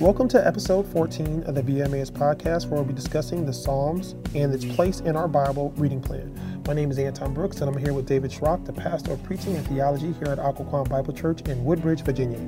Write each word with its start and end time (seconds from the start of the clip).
Welcome 0.00 0.28
to 0.28 0.46
episode 0.46 0.86
14 0.92 1.42
of 1.42 1.56
the 1.56 1.62
Via 1.62 1.86
Emmaus 1.86 2.08
podcast, 2.08 2.66
where 2.66 2.80
we'll 2.80 2.84
be 2.84 2.94
discussing 2.94 3.44
the 3.44 3.52
Psalms 3.52 4.14
and 4.32 4.54
its 4.54 4.64
place 4.64 5.00
in 5.00 5.16
our 5.16 5.26
Bible 5.26 5.72
reading 5.76 6.00
plan. 6.00 6.32
My 6.68 6.72
name 6.72 6.92
is 6.92 7.00
Anton 7.00 7.34
Brooks, 7.34 7.60
and 7.62 7.68
I'm 7.68 7.76
here 7.76 7.92
with 7.92 8.06
David 8.06 8.30
Schrock, 8.30 8.64
the 8.64 8.72
pastor 8.72 9.14
of 9.14 9.22
preaching 9.24 9.56
and 9.56 9.66
theology 9.66 10.12
here 10.12 10.28
at 10.28 10.38
Occoquan 10.38 10.88
Bible 10.88 11.12
Church 11.12 11.40
in 11.48 11.64
Woodbridge, 11.64 12.02
Virginia. 12.02 12.38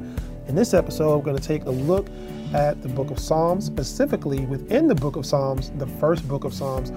In 0.47 0.55
this 0.55 0.75
episode, 0.75 1.17
we're 1.17 1.25
going 1.25 1.39
to 1.39 1.43
take 1.43 1.65
a 1.65 1.71
look 1.71 2.07
at 2.55 2.81
the 2.83 2.89
book 2.89 3.11
of 3.11 3.19
Psalms, 3.19 3.65
specifically 3.65 4.47
within 4.47 4.87
the 4.87 4.95
book 4.95 5.17
of 5.17 5.27
Psalms, 5.27 5.71
the 5.71 5.89
first 5.99 6.29
book 6.29 6.45
of 6.45 6.55
Psalms. 6.55 6.93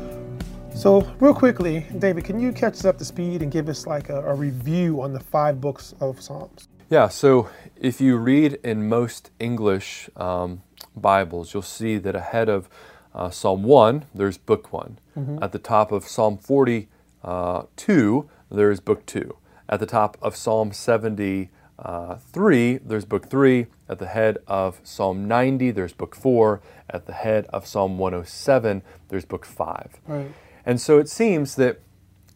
So, 0.76 1.02
real 1.20 1.34
quickly, 1.34 1.88
David, 1.98 2.26
can 2.26 2.40
you 2.40 2.52
catch 2.52 2.74
us 2.74 2.86
up 2.86 3.00
to 3.00 3.06
speed 3.06 3.42
and 3.42 3.52
give 3.52 3.70
us 3.70 3.88
like 3.88 4.10
a, 4.10 4.22
a 4.22 4.36
review 4.36 5.02
on 5.02 5.14
the 5.14 5.20
five 5.20 5.60
books 5.60 5.96
of 6.00 6.22
Psalms? 6.22 6.68
Yeah, 6.94 7.08
so 7.08 7.50
if 7.76 8.00
you 8.00 8.18
read 8.18 8.60
in 8.64 8.88
most 8.88 9.32
English 9.40 10.12
um, 10.16 10.62
Bibles, 10.96 11.52
you'll 11.52 11.64
see 11.64 11.98
that 11.98 12.16
ahead 12.16 12.50
of 12.50 12.70
uh, 13.16 13.32
Psalm 13.32 13.64
1, 13.64 14.06
there's 14.14 14.38
book 14.38 14.72
1. 14.72 15.00
Mm-hmm. 15.18 15.40
At 15.42 15.54
the 15.54 15.58
top 15.58 15.92
of 15.92 16.08
Psalm 16.08 16.38
42, 16.38 16.88
uh, 17.24 17.64
there 18.52 18.70
is 18.70 18.80
book 18.80 19.08
2. 19.08 19.36
At 19.68 19.80
the 19.80 19.88
top 19.88 20.20
of 20.22 20.36
Psalm 20.36 20.72
73, 20.72 22.78
there's 22.78 23.06
book 23.06 23.28
3. 23.28 23.66
At 23.90 23.98
the 23.98 24.06
head 24.06 24.38
of 24.46 24.80
Psalm 24.84 25.28
90, 25.28 25.72
there's 25.72 25.94
book 25.94 26.16
4. 26.16 26.62
At 26.92 27.08
the 27.08 27.14
head 27.14 27.48
of 27.48 27.66
Psalm 27.66 27.98
107, 27.98 28.84
there's 29.08 29.26
book 29.26 29.46
5. 29.46 30.00
Right. 30.06 30.32
And 30.64 30.80
so 30.80 31.00
it 31.00 31.10
seems 31.10 31.56
that 31.56 31.80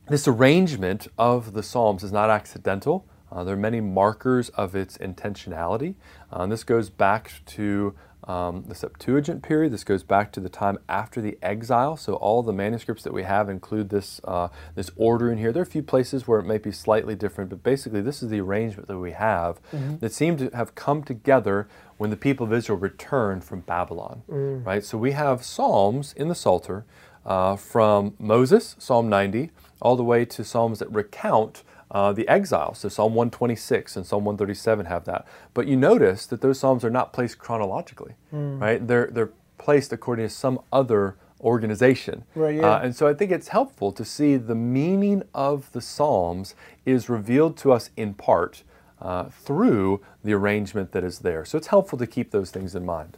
this 0.10 0.28
arrangement 0.28 1.10
of 1.16 1.54
the 1.54 1.62
Psalms 1.62 2.04
is 2.04 2.12
not 2.12 2.32
accidental. 2.32 3.06
Uh, 3.32 3.44
there 3.44 3.56
are 3.56 3.60
many 3.60 3.82
markers 3.82 4.50
of 4.50 4.76
its 4.76 4.98
intentionality. 4.98 5.96
Uh, 6.32 6.44
and 6.44 6.52
this 6.52 6.64
goes 6.64 6.90
back 6.90 7.32
to 7.46 7.94
um, 8.24 8.66
the 8.68 8.76
Septuagint 8.76 9.42
period. 9.42 9.72
This 9.72 9.84
goes 9.84 10.04
back 10.04 10.32
to 10.34 10.40
the 10.40 10.50
time 10.50 10.78
after 10.90 11.22
the 11.22 11.38
exile. 11.42 11.96
So 11.96 12.16
all 12.16 12.44
the 12.44 12.52
manuscripts 12.52 13.04
that 13.04 13.14
we 13.14 13.24
have 13.24 13.50
include 13.50 13.90
this 13.90 14.20
uh, 14.26 14.50
this 14.76 14.92
order 14.98 15.32
in 15.32 15.38
here. 15.38 15.52
There 15.52 15.62
are 15.62 15.64
a 15.64 15.70
few 15.70 15.84
places 15.84 16.28
where 16.28 16.40
it 16.40 16.46
may 16.46 16.58
be 16.58 16.72
slightly 16.72 17.16
different, 17.16 17.50
but 17.50 17.64
basically 17.64 18.02
this 18.02 18.22
is 18.22 18.30
the 18.30 18.42
arrangement 18.42 18.88
that 18.90 19.00
we 19.00 19.12
have 19.12 19.62
mm-hmm. 19.72 19.98
that 19.98 20.14
seemed 20.14 20.40
to 20.40 20.50
have 20.50 20.76
come 20.76 21.04
together 21.04 21.68
when 21.98 22.10
the 22.10 22.18
people 22.18 22.46
of 22.46 22.54
Israel 22.54 22.78
returned 22.78 23.44
from 23.44 23.62
Babylon. 23.62 24.24
Mm. 24.30 24.66
Right. 24.66 24.84
So 24.84 24.98
we 24.98 25.14
have 25.14 25.44
Psalms 25.44 26.14
in 26.14 26.28
the 26.28 26.36
Psalter 26.36 26.86
uh, 27.26 27.56
from 27.56 28.14
Moses, 28.20 28.76
Psalm 28.78 29.10
90, 29.10 29.52
all 29.82 29.96
the 29.96 30.04
way 30.04 30.26
to 30.26 30.44
Psalms 30.44 30.80
that 30.80 30.92
recount 30.92 31.64
uh, 31.92 32.12
the 32.12 32.28
exile. 32.28 32.74
So 32.74 32.90
Psalm 32.90 33.14
126 33.16 33.96
and 33.96 34.06
Psalm 34.06 34.26
137 34.26 34.86
have 34.88 35.06
that. 35.06 35.26
But 35.54 35.68
you 35.68 35.76
notice 35.76 36.26
that 36.28 36.42
those 36.42 36.60
psalms 36.60 36.84
are 36.84 36.90
not 36.90 37.14
placed 37.14 37.38
chronologically, 37.38 38.16
mm. 38.34 38.60
right? 38.60 38.86
They're 38.86 39.08
they're 39.08 39.32
placed 39.58 39.94
according 39.94 40.28
to 40.28 40.34
some 40.34 40.60
other 40.72 41.16
organization. 41.42 42.24
Right, 42.36 42.56
yeah. 42.56 42.76
Uh, 42.76 42.80
and 42.80 42.96
so 42.96 43.08
I 43.08 43.14
think 43.14 43.32
it's 43.32 43.50
helpful 43.50 43.92
to 43.92 44.04
see 44.04 44.38
the 44.38 44.56
meaning 44.56 45.24
of 45.34 45.72
the 45.72 45.82
psalms 45.82 46.56
is 46.86 47.10
revealed 47.10 47.58
to 47.58 47.72
us 47.72 47.90
in 47.96 48.14
part 48.14 48.64
uh, 49.02 49.26
through 49.26 50.02
the 50.24 50.34
arrangement 50.34 50.92
that 50.92 51.04
is 51.04 51.20
there. 51.20 51.46
So 51.46 51.58
it's 51.58 51.68
helpful 51.68 51.98
to 52.00 52.08
keep 52.08 52.32
those 52.32 52.52
things 52.52 52.76
in 52.76 52.86
mind. 52.86 53.18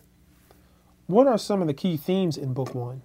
What 1.08 1.28
are 1.28 1.38
some 1.38 1.62
of 1.62 1.68
the 1.68 1.74
key 1.74 1.98
themes 1.98 2.38
in 2.38 2.54
Book 2.54 2.76
One? 2.76 3.02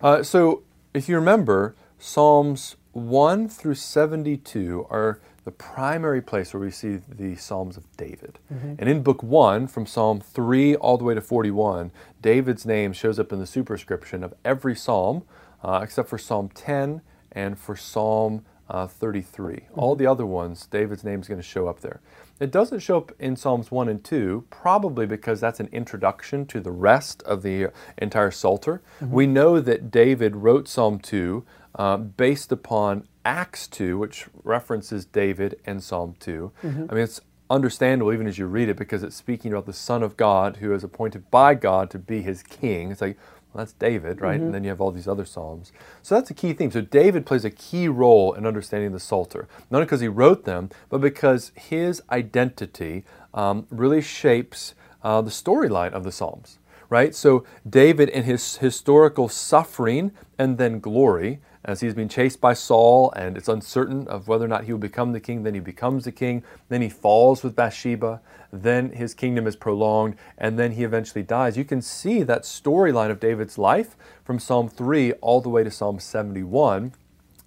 Uh, 0.00 0.22
so 0.22 0.62
if 0.94 1.08
you 1.08 1.16
remember, 1.16 1.74
Psalms 1.98 2.76
1 2.92 3.48
through 3.48 3.74
72 3.74 4.86
are 4.90 5.20
the 5.44 5.52
primary 5.52 6.20
place 6.20 6.52
where 6.52 6.60
we 6.60 6.70
see 6.70 6.98
the 7.08 7.36
Psalms 7.36 7.76
of 7.76 7.84
David. 7.96 8.38
Mm-hmm. 8.52 8.74
And 8.78 8.88
in 8.88 9.02
book 9.02 9.22
1, 9.22 9.68
from 9.68 9.86
Psalm 9.86 10.20
3 10.20 10.76
all 10.76 10.98
the 10.98 11.04
way 11.04 11.14
to 11.14 11.20
41, 11.20 11.90
David's 12.20 12.66
name 12.66 12.92
shows 12.92 13.18
up 13.18 13.32
in 13.32 13.38
the 13.38 13.46
superscription 13.46 14.22
of 14.22 14.34
every 14.44 14.76
psalm 14.76 15.24
uh, 15.62 15.80
except 15.82 16.08
for 16.08 16.18
Psalm 16.18 16.48
10 16.54 17.00
and 17.32 17.58
for 17.58 17.76
Psalm 17.76 18.44
uh, 18.68 18.86
33. 18.86 19.54
Mm-hmm. 19.54 19.80
All 19.80 19.96
the 19.96 20.06
other 20.06 20.26
ones, 20.26 20.66
David's 20.66 21.04
name 21.04 21.20
is 21.20 21.28
going 21.28 21.40
to 21.40 21.46
show 21.46 21.68
up 21.68 21.80
there. 21.80 22.00
It 22.40 22.52
doesn't 22.52 22.80
show 22.80 22.98
up 22.98 23.12
in 23.18 23.34
Psalms 23.34 23.70
1 23.70 23.88
and 23.88 24.04
2, 24.04 24.44
probably 24.50 25.06
because 25.06 25.40
that's 25.40 25.58
an 25.60 25.68
introduction 25.72 26.46
to 26.46 26.60
the 26.60 26.70
rest 26.70 27.22
of 27.24 27.42
the 27.42 27.68
entire 27.96 28.30
Psalter. 28.30 28.82
Mm-hmm. 29.00 29.12
We 29.12 29.26
know 29.26 29.60
that 29.60 29.90
David 29.90 30.36
wrote 30.36 30.68
Psalm 30.68 30.98
2 30.98 31.44
uh, 31.74 31.96
based 31.96 32.52
upon 32.52 33.06
Acts 33.24 33.66
2, 33.68 33.98
which 33.98 34.26
references 34.42 35.04
David 35.04 35.60
and 35.66 35.82
Psalm 35.82 36.16
2. 36.20 36.52
Mm-hmm. 36.62 36.86
I 36.88 36.94
mean, 36.94 37.04
it's 37.04 37.20
understandable 37.50 38.12
even 38.12 38.26
as 38.26 38.38
you 38.38 38.46
read 38.46 38.68
it 38.68 38.76
because 38.76 39.02
it's 39.02 39.16
speaking 39.16 39.52
about 39.52 39.66
the 39.66 39.72
Son 39.72 40.02
of 40.02 40.16
God 40.16 40.58
who 40.58 40.72
is 40.74 40.84
appointed 40.84 41.30
by 41.30 41.54
God 41.54 41.90
to 41.90 41.98
be 41.98 42.22
his 42.22 42.42
king. 42.42 42.90
It's 42.90 43.00
like, 43.00 43.16
well, 43.52 43.64
that's 43.64 43.72
David, 43.72 44.20
right? 44.20 44.36
Mm-hmm. 44.36 44.46
And 44.46 44.54
then 44.54 44.64
you 44.64 44.70
have 44.70 44.80
all 44.80 44.90
these 44.90 45.08
other 45.08 45.24
Psalms. 45.24 45.72
So 46.02 46.14
that's 46.14 46.30
a 46.30 46.34
key 46.34 46.52
theme. 46.52 46.70
So 46.70 46.82
David 46.82 47.24
plays 47.24 47.44
a 47.44 47.50
key 47.50 47.88
role 47.88 48.34
in 48.34 48.46
understanding 48.46 48.92
the 48.92 49.00
Psalter, 49.00 49.48
not 49.70 49.80
because 49.80 50.00
he 50.00 50.08
wrote 50.08 50.44
them, 50.44 50.70
but 50.90 51.00
because 51.00 51.52
his 51.54 52.02
identity 52.10 53.04
um, 53.32 53.66
really 53.70 54.02
shapes 54.02 54.74
uh, 55.02 55.22
the 55.22 55.30
storyline 55.30 55.92
of 55.92 56.04
the 56.04 56.12
Psalms 56.12 56.58
right? 56.88 57.14
So 57.14 57.44
David 57.68 58.08
in 58.08 58.24
his 58.24 58.56
historical 58.56 59.28
suffering 59.28 60.12
and 60.38 60.58
then 60.58 60.80
glory 60.80 61.40
as 61.64 61.80
he's 61.80 61.92
being 61.92 62.08
chased 62.08 62.40
by 62.40 62.54
Saul, 62.54 63.12
and 63.14 63.36
it's 63.36 63.48
uncertain 63.48 64.08
of 64.08 64.26
whether 64.26 64.44
or 64.44 64.48
not 64.48 64.64
he 64.64 64.72
will 64.72 64.78
become 64.78 65.12
the 65.12 65.20
king. 65.20 65.42
Then 65.42 65.52
he 65.52 65.60
becomes 65.60 66.04
the 66.04 66.12
king. 66.12 66.42
Then 66.70 66.80
he 66.80 66.88
falls 66.88 67.42
with 67.42 67.54
Bathsheba. 67.54 68.22
Then 68.50 68.92
his 68.92 69.12
kingdom 69.12 69.46
is 69.46 69.54
prolonged, 69.54 70.16
and 70.38 70.58
then 70.58 70.72
he 70.72 70.84
eventually 70.84 71.22
dies. 71.22 71.58
You 71.58 71.66
can 71.66 71.82
see 71.82 72.22
that 72.22 72.44
storyline 72.44 73.10
of 73.10 73.20
David's 73.20 73.58
life 73.58 73.96
from 74.24 74.38
Psalm 74.38 74.68
3 74.68 75.12
all 75.14 75.42
the 75.42 75.50
way 75.50 75.62
to 75.62 75.70
Psalm 75.70 75.98
71. 75.98 76.94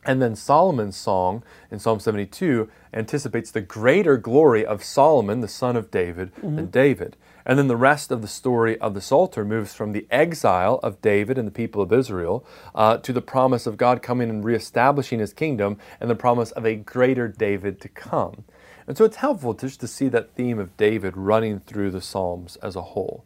And 0.05 0.21
then 0.21 0.35
Solomon's 0.35 0.97
song 0.97 1.43
in 1.71 1.79
Psalm 1.79 1.99
72 1.99 2.69
anticipates 2.93 3.51
the 3.51 3.61
greater 3.61 4.17
glory 4.17 4.65
of 4.65 4.83
Solomon, 4.83 5.41
the 5.41 5.47
son 5.47 5.75
of 5.75 5.89
David, 5.89 6.33
mm-hmm. 6.35 6.55
than 6.55 6.65
David. 6.67 7.17
And 7.45 7.57
then 7.57 7.67
the 7.67 7.75
rest 7.75 8.11
of 8.11 8.21
the 8.21 8.27
story 8.27 8.77
of 8.79 8.93
the 8.93 9.01
Psalter 9.01 9.43
moves 9.43 9.73
from 9.73 9.91
the 9.91 10.07
exile 10.11 10.79
of 10.83 11.01
David 11.01 11.37
and 11.37 11.47
the 11.47 11.51
people 11.51 11.81
of 11.81 11.91
Israel 11.91 12.45
uh, 12.75 12.97
to 12.97 13.13
the 13.13 13.21
promise 13.21 13.65
of 13.67 13.77
God 13.77 14.01
coming 14.01 14.29
and 14.29 14.43
reestablishing 14.43 15.19
his 15.19 15.33
kingdom 15.33 15.77
and 15.99 16.09
the 16.09 16.15
promise 16.15 16.51
of 16.51 16.65
a 16.65 16.75
greater 16.75 17.27
David 17.27 17.81
to 17.81 17.89
come. 17.89 18.43
And 18.87 18.97
so 18.97 19.05
it's 19.05 19.17
helpful 19.17 19.53
just 19.53 19.79
to 19.81 19.87
see 19.87 20.07
that 20.09 20.35
theme 20.35 20.59
of 20.59 20.75
David 20.77 21.15
running 21.15 21.59
through 21.59 21.91
the 21.91 22.01
Psalms 22.01 22.57
as 22.57 22.75
a 22.75 22.81
whole. 22.81 23.23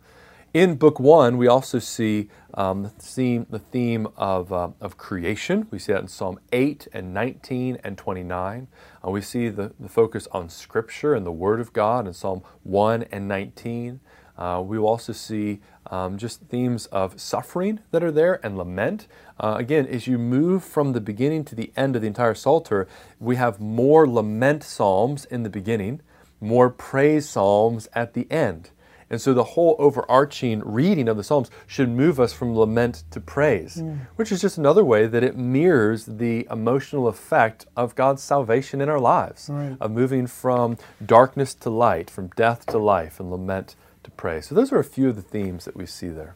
In 0.56 0.76
Book 0.76 1.02
One, 1.02 1.38
we 1.38 1.47
also 1.47 1.80
see 1.80 2.30
um, 2.53 2.84
the 2.84 2.90
theme, 2.90 3.46
the 3.50 3.59
theme 3.59 4.08
of, 4.16 4.53
uh, 4.53 4.70
of 4.80 4.97
creation. 4.97 5.68
We 5.70 5.80
see 5.80 5.92
that 5.92 6.02
in 6.03 6.08
Psalm 6.08 6.40
8 6.53 6.88
and 6.94 7.14
19 7.14 7.80
and 7.84 7.97
29. 7.97 8.70
Uh, 9.06 9.12
we 9.12 9.20
see 9.20 9.50
the, 9.50 9.74
the 9.78 9.90
focus 9.90 10.30
on 10.32 10.47
Scripture 10.47 11.14
and 11.14 11.26
the 11.26 11.32
Word 11.34 11.59
of 11.59 11.74
God 11.74 12.08
in 12.08 12.14
Psalm 12.14 12.42
1 12.64 13.03
and 13.12 13.28
19. 13.28 14.00
Uh, 14.38 14.62
we 14.66 14.78
will 14.78 14.88
also 14.88 15.13
see 15.13 15.62
um, 15.91 16.18
just 16.18 16.41
themes 16.41 16.88
of 16.88 17.19
suffering 17.19 17.79
that 17.91 18.03
are 18.03 18.12
there 18.12 18.40
and 18.44 18.57
lament. 18.57 19.07
Uh, 19.40 19.56
again, 19.57 19.85
as 19.88 20.07
you 20.07 20.18
move 20.18 20.63
from 20.63 20.94
the 20.94 21.01
beginning 21.01 21.44
to 21.46 21.56
the 21.56 21.72
end 21.75 21.96
of 21.96 22.01
the 22.01 22.07
entire 22.07 22.34
Psalter, 22.34 22.88
we 23.19 23.35
have 23.35 23.59
more 23.59 24.07
lament 24.07 24.63
psalms 24.63 25.25
in 25.25 25.44
the 25.44 25.50
beginning, 25.50 26.01
more 26.41 26.69
praise 26.69 27.29
psalms 27.29 27.88
at 27.94 28.13
the 28.13 28.29
end. 28.31 28.72
And 29.09 29.22
so 29.22 29.34
the 29.34 29.44
whole 29.44 29.75
overarching 29.78 30.62
reading 30.66 31.07
of 31.07 31.16
the 31.16 31.23
Psalms 31.23 31.52
should 31.67 31.90
move 31.90 32.19
us 32.19 32.34
from 32.34 32.57
lament 32.57 33.03
to 33.12 33.19
praise, 33.19 33.75
mm. 33.75 34.00
which 34.16 34.31
is 34.31 34.41
just 34.41 34.57
another 34.57 34.84
way 34.84 35.06
that 35.06 35.23
it 35.23 35.38
mirrors 35.38 36.06
the 36.06 36.47
emotional 36.50 37.07
effect 37.07 37.67
of 37.75 37.94
God's 37.94 38.23
salvation 38.23 38.81
in 38.81 38.90
our 38.90 39.00
lives, 39.00 39.50
right. 39.52 39.78
of 39.79 39.91
moving 39.91 40.25
from 40.25 40.78
darkness 41.06 41.53
to 41.53 41.70
light, 41.70 42.09
from 42.09 42.29
death 42.29 42.66
to 42.67 42.79
life, 42.79 43.20
and 43.20 43.29
lament 43.29 43.76
to 44.05 44.11
pray. 44.11 44.41
So 44.41 44.55
those 44.55 44.72
are 44.72 44.79
a 44.79 44.84
few 44.84 45.09
of 45.09 45.16
the 45.16 45.22
themes 45.22 45.66
that 45.66 45.75
we 45.75 45.85
see 45.85 46.07
there. 46.07 46.35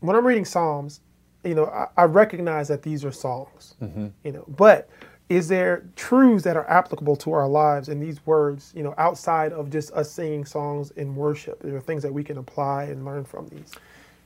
When 0.00 0.16
I'm 0.16 0.26
reading 0.26 0.44
Psalms, 0.44 1.00
you 1.44 1.54
know, 1.54 1.66
I, 1.66 1.88
I 1.96 2.04
recognize 2.04 2.68
that 2.68 2.82
these 2.82 3.04
are 3.04 3.12
songs, 3.12 3.74
mm-hmm. 3.82 4.08
you 4.24 4.32
know, 4.32 4.44
but 4.48 4.88
is 5.28 5.48
there 5.48 5.84
truths 5.94 6.42
that 6.44 6.56
are 6.56 6.68
applicable 6.70 7.16
to 7.16 7.32
our 7.32 7.46
lives 7.46 7.88
in 7.88 8.00
these 8.00 8.24
words, 8.26 8.72
you 8.74 8.82
know, 8.82 8.94
outside 8.96 9.52
of 9.52 9.70
just 9.70 9.92
us 9.92 10.10
singing 10.10 10.44
songs 10.44 10.90
in 10.92 11.14
worship? 11.14 11.60
There 11.60 11.76
are 11.76 11.80
things 11.80 12.02
that 12.02 12.12
we 12.12 12.24
can 12.24 12.38
apply 12.38 12.84
and 12.84 13.04
learn 13.04 13.24
from 13.24 13.48
these? 13.48 13.74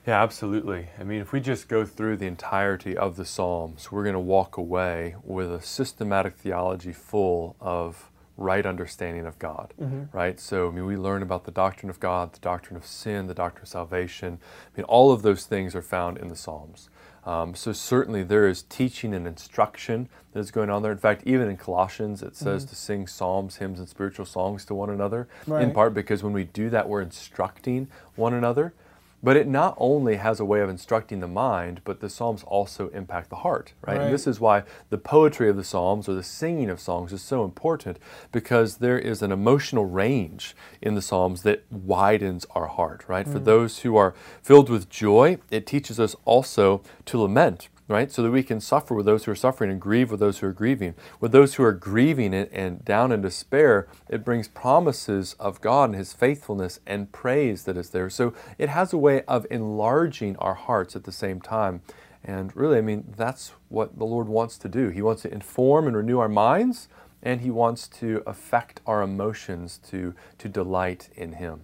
Yeah, 0.06 0.22
absolutely. 0.22 0.88
I 0.98 1.04
mean, 1.04 1.20
if 1.20 1.32
we 1.32 1.40
just 1.40 1.68
go 1.68 1.84
through 1.84 2.18
the 2.18 2.26
entirety 2.26 2.96
of 2.96 3.16
the 3.16 3.24
Psalms, 3.24 3.90
we're 3.90 4.02
going 4.02 4.14
to 4.14 4.20
walk 4.20 4.56
away 4.56 5.16
with 5.24 5.52
a 5.52 5.60
systematic 5.60 6.36
theology 6.36 6.92
full 6.92 7.56
of 7.60 8.10
right 8.42 8.66
understanding 8.66 9.26
of 9.26 9.38
God, 9.38 9.72
mm-hmm. 9.80 10.16
right? 10.16 10.38
So, 10.38 10.68
I 10.68 10.70
mean, 10.70 10.86
we 10.86 10.96
learn 10.96 11.22
about 11.22 11.44
the 11.44 11.50
doctrine 11.50 11.88
of 11.88 12.00
God, 12.00 12.32
the 12.32 12.40
doctrine 12.40 12.76
of 12.76 12.84
sin, 12.84 13.26
the 13.26 13.34
doctrine 13.34 13.62
of 13.62 13.68
salvation. 13.68 14.38
I 14.74 14.80
mean, 14.80 14.84
all 14.84 15.12
of 15.12 15.22
those 15.22 15.46
things 15.46 15.74
are 15.74 15.82
found 15.82 16.18
in 16.18 16.28
the 16.28 16.36
Psalms. 16.36 16.90
Um, 17.24 17.54
so 17.54 17.72
certainly 17.72 18.24
there 18.24 18.48
is 18.48 18.62
teaching 18.64 19.14
and 19.14 19.26
instruction 19.28 20.08
that 20.32 20.40
is 20.40 20.50
going 20.50 20.70
on 20.70 20.82
there. 20.82 20.90
In 20.90 20.98
fact, 20.98 21.22
even 21.24 21.48
in 21.48 21.56
Colossians, 21.56 22.22
it 22.22 22.34
says 22.34 22.64
mm-hmm. 22.64 22.70
to 22.70 22.76
sing 22.76 23.06
psalms, 23.06 23.56
hymns, 23.56 23.78
and 23.78 23.88
spiritual 23.88 24.26
songs 24.26 24.64
to 24.66 24.74
one 24.74 24.90
another. 24.90 25.28
Right. 25.46 25.62
In 25.62 25.70
part 25.70 25.94
because 25.94 26.22
when 26.22 26.32
we 26.32 26.44
do 26.44 26.68
that, 26.70 26.88
we're 26.88 27.00
instructing 27.00 27.88
one 28.16 28.34
another. 28.34 28.74
But 29.22 29.36
it 29.36 29.46
not 29.46 29.76
only 29.78 30.16
has 30.16 30.40
a 30.40 30.44
way 30.44 30.60
of 30.60 30.68
instructing 30.68 31.20
the 31.20 31.28
mind, 31.28 31.80
but 31.84 32.00
the 32.00 32.08
Psalms 32.08 32.42
also 32.42 32.88
impact 32.88 33.30
the 33.30 33.36
heart, 33.36 33.72
right? 33.86 33.96
right? 33.96 34.04
And 34.04 34.14
this 34.14 34.26
is 34.26 34.40
why 34.40 34.64
the 34.90 34.98
poetry 34.98 35.48
of 35.48 35.56
the 35.56 35.64
Psalms 35.64 36.08
or 36.08 36.14
the 36.14 36.22
singing 36.22 36.68
of 36.68 36.80
songs 36.80 37.12
is 37.12 37.22
so 37.22 37.44
important 37.44 37.98
because 38.32 38.78
there 38.78 38.98
is 38.98 39.22
an 39.22 39.30
emotional 39.30 39.84
range 39.84 40.56
in 40.80 40.94
the 40.94 41.02
Psalms 41.02 41.42
that 41.42 41.64
widens 41.70 42.46
our 42.50 42.66
heart, 42.66 43.04
right? 43.06 43.26
Mm. 43.26 43.32
For 43.32 43.38
those 43.38 43.80
who 43.80 43.96
are 43.96 44.14
filled 44.42 44.68
with 44.68 44.90
joy, 44.90 45.38
it 45.50 45.66
teaches 45.66 46.00
us 46.00 46.16
also 46.24 46.82
to 47.06 47.20
lament, 47.20 47.68
right? 47.88 48.10
So 48.10 48.22
that 48.22 48.30
we 48.30 48.42
can 48.42 48.60
suffer 48.60 48.94
with 48.94 49.06
those 49.06 49.24
who 49.24 49.32
are 49.32 49.36
suffering 49.36 49.70
and 49.70 49.80
grieve 49.80 50.10
with 50.10 50.20
those 50.20 50.38
who 50.38 50.46
are 50.46 50.52
grieving. 50.52 50.94
With 51.20 51.32
those 51.32 51.54
who 51.54 51.64
are 51.64 51.72
grieving 51.72 52.32
and, 52.34 52.48
and 52.52 52.84
down 52.84 53.12
in 53.12 53.22
despair, 53.22 53.88
it 54.08 54.24
brings 54.24 54.48
promises 54.48 55.34
of 55.38 55.60
God 55.60 55.90
and 55.90 55.98
His 55.98 56.12
faithfulness 56.12 56.80
and 56.86 57.12
praise 57.12 57.64
that 57.64 57.76
is 57.76 57.90
there. 57.90 58.08
So 58.08 58.34
it 58.58 58.68
has 58.68 58.92
a 58.92 58.98
way 58.98 59.22
of 59.22 59.46
enlarging 59.50 60.36
our 60.36 60.54
hearts 60.54 60.96
at 60.96 61.04
the 61.04 61.12
same 61.12 61.40
time. 61.40 61.82
And 62.24 62.54
really, 62.56 62.78
I 62.78 62.82
mean, 62.82 63.12
that's 63.16 63.52
what 63.68 63.98
the 63.98 64.04
Lord 64.04 64.28
wants 64.28 64.56
to 64.58 64.68
do. 64.68 64.88
He 64.90 65.02
wants 65.02 65.22
to 65.22 65.32
inform 65.32 65.88
and 65.88 65.96
renew 65.96 66.18
our 66.20 66.28
minds, 66.28 66.88
and 67.22 67.40
He 67.40 67.50
wants 67.50 67.88
to 67.88 68.22
affect 68.26 68.80
our 68.86 69.02
emotions 69.02 69.80
to, 69.90 70.14
to 70.38 70.48
delight 70.48 71.08
in 71.16 71.32
Him. 71.34 71.62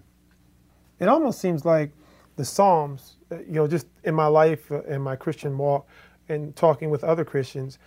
It 0.98 1.08
almost 1.08 1.40
seems 1.40 1.64
like 1.64 1.92
the 2.34 2.44
Psalms, 2.44 3.16
uh, 3.30 3.38
you 3.40 3.54
know, 3.54 3.68
just 3.68 3.86
in 4.04 4.14
my 4.14 4.26
life, 4.26 4.70
uh, 4.72 4.82
in 4.82 5.00
my 5.00 5.16
Christian 5.16 5.56
walk, 5.58 5.86
and 6.28 6.54
talking 6.54 6.90
with 6.90 7.04
other 7.04 7.24
Christians, 7.24 7.78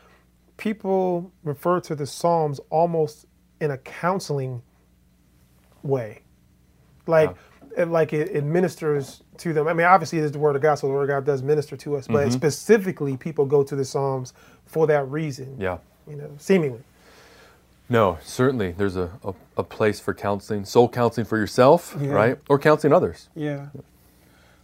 people 0.57 1.31
refer 1.43 1.79
to 1.81 1.95
the 1.95 2.05
Psalms 2.05 2.59
almost 2.69 3.25
in 3.59 3.71
a 3.71 3.77
counseling 3.77 4.61
way. 5.83 6.21
Like, 7.07 7.35
it, 7.77 7.88
like 7.88 8.13
it, 8.13 8.29
it, 8.29 8.43
ministers 8.43 9.23
to 9.38 9.53
them. 9.53 9.67
I 9.67 9.73
mean, 9.73 9.88
obviously, 9.88 10.19
it 10.19 10.23
is 10.23 10.31
the 10.31 10.39
Word 10.39 10.55
of 10.55 10.61
God, 10.61 10.75
so 10.75 10.88
the 10.88 10.93
Word 10.93 11.03
of 11.03 11.09
God 11.09 11.25
does 11.25 11.41
minister 11.41 11.75
to 11.77 11.95
us, 11.95 12.07
but 12.07 12.27
mm-hmm. 12.27 12.31
specifically, 12.31 13.17
people 13.17 13.45
go 13.45 13.63
to 13.63 13.75
the 13.75 13.85
Psalms 13.85 14.33
for 14.65 14.88
that 14.88 15.03
reason. 15.05 15.57
Yeah. 15.59 15.77
You 16.07 16.15
know, 16.15 16.31
seemingly. 16.38 16.81
No, 17.89 18.17
certainly 18.23 18.71
there's 18.71 18.95
a, 18.95 19.11
a, 19.23 19.33
a 19.57 19.63
place 19.63 19.99
for 19.99 20.13
counseling, 20.13 20.63
soul 20.65 20.88
counseling 20.88 21.25
for 21.25 21.38
yourself, 21.38 21.95
yeah. 21.99 22.09
right? 22.11 22.39
Or 22.49 22.57
counseling 22.57 22.93
others. 22.93 23.29
Yeah. 23.35 23.67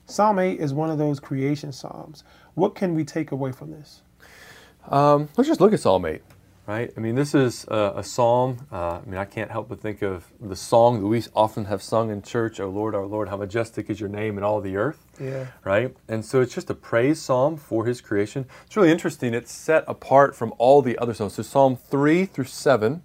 Psalm 0.10 0.40
8 0.40 0.62
is 0.62 0.74
one 0.74 0.90
of 0.90 0.98
those 0.98 1.20
creation 1.20 1.74
psalms. 1.74 2.24
What 2.54 2.76
can 2.76 2.96
we 2.96 3.04
take 3.04 3.32
away 3.34 3.52
from 3.52 3.72
this? 3.72 4.02
Um, 4.90 5.28
let's 5.36 5.50
just 5.50 5.60
look 5.60 5.74
at 5.74 5.82
Psalm 5.82 6.06
8, 6.06 6.22
right? 6.66 6.94
I 6.96 7.00
mean, 7.02 7.16
this 7.16 7.36
is 7.36 7.66
a, 7.68 7.96
a 7.98 8.04
psalm. 8.04 8.66
Uh, 8.72 9.02
I 9.06 9.06
mean, 9.06 9.18
I 9.18 9.26
can't 9.26 9.52
help 9.52 9.68
but 9.68 9.82
think 9.82 10.02
of 10.02 10.32
the 10.40 10.56
song 10.56 11.02
that 11.02 11.08
we 11.08 11.22
often 11.36 11.66
have 11.66 11.84
sung 11.84 12.10
in 12.10 12.22
church, 12.22 12.62
Oh 12.62 12.70
Lord, 12.70 12.96
our 12.96 13.06
Lord, 13.06 13.28
how 13.28 13.36
majestic 13.36 13.90
is 13.90 14.00
your 14.00 14.08
name 14.08 14.38
in 14.38 14.46
all 14.46 14.62
the 14.62 14.78
earth. 14.78 15.06
Yeah. 15.20 15.48
Right? 15.66 15.94
And 16.08 16.24
so 16.24 16.40
it's 16.40 16.56
just 16.56 16.70
a 16.70 16.76
praise 16.76 17.22
psalm 17.22 17.58
for 17.58 17.86
his 17.86 18.00
creation. 18.00 18.46
It's 18.66 18.78
really 18.78 18.92
interesting. 18.92 19.34
It's 19.34 19.52
set 19.52 19.84
apart 19.90 20.38
from 20.38 20.54
all 20.58 20.82
the 20.82 20.98
other 21.00 21.14
psalms. 21.14 21.34
So 21.34 21.44
Psalm 21.44 21.76
3 21.76 22.24
through 22.24 22.46
7, 22.46 23.02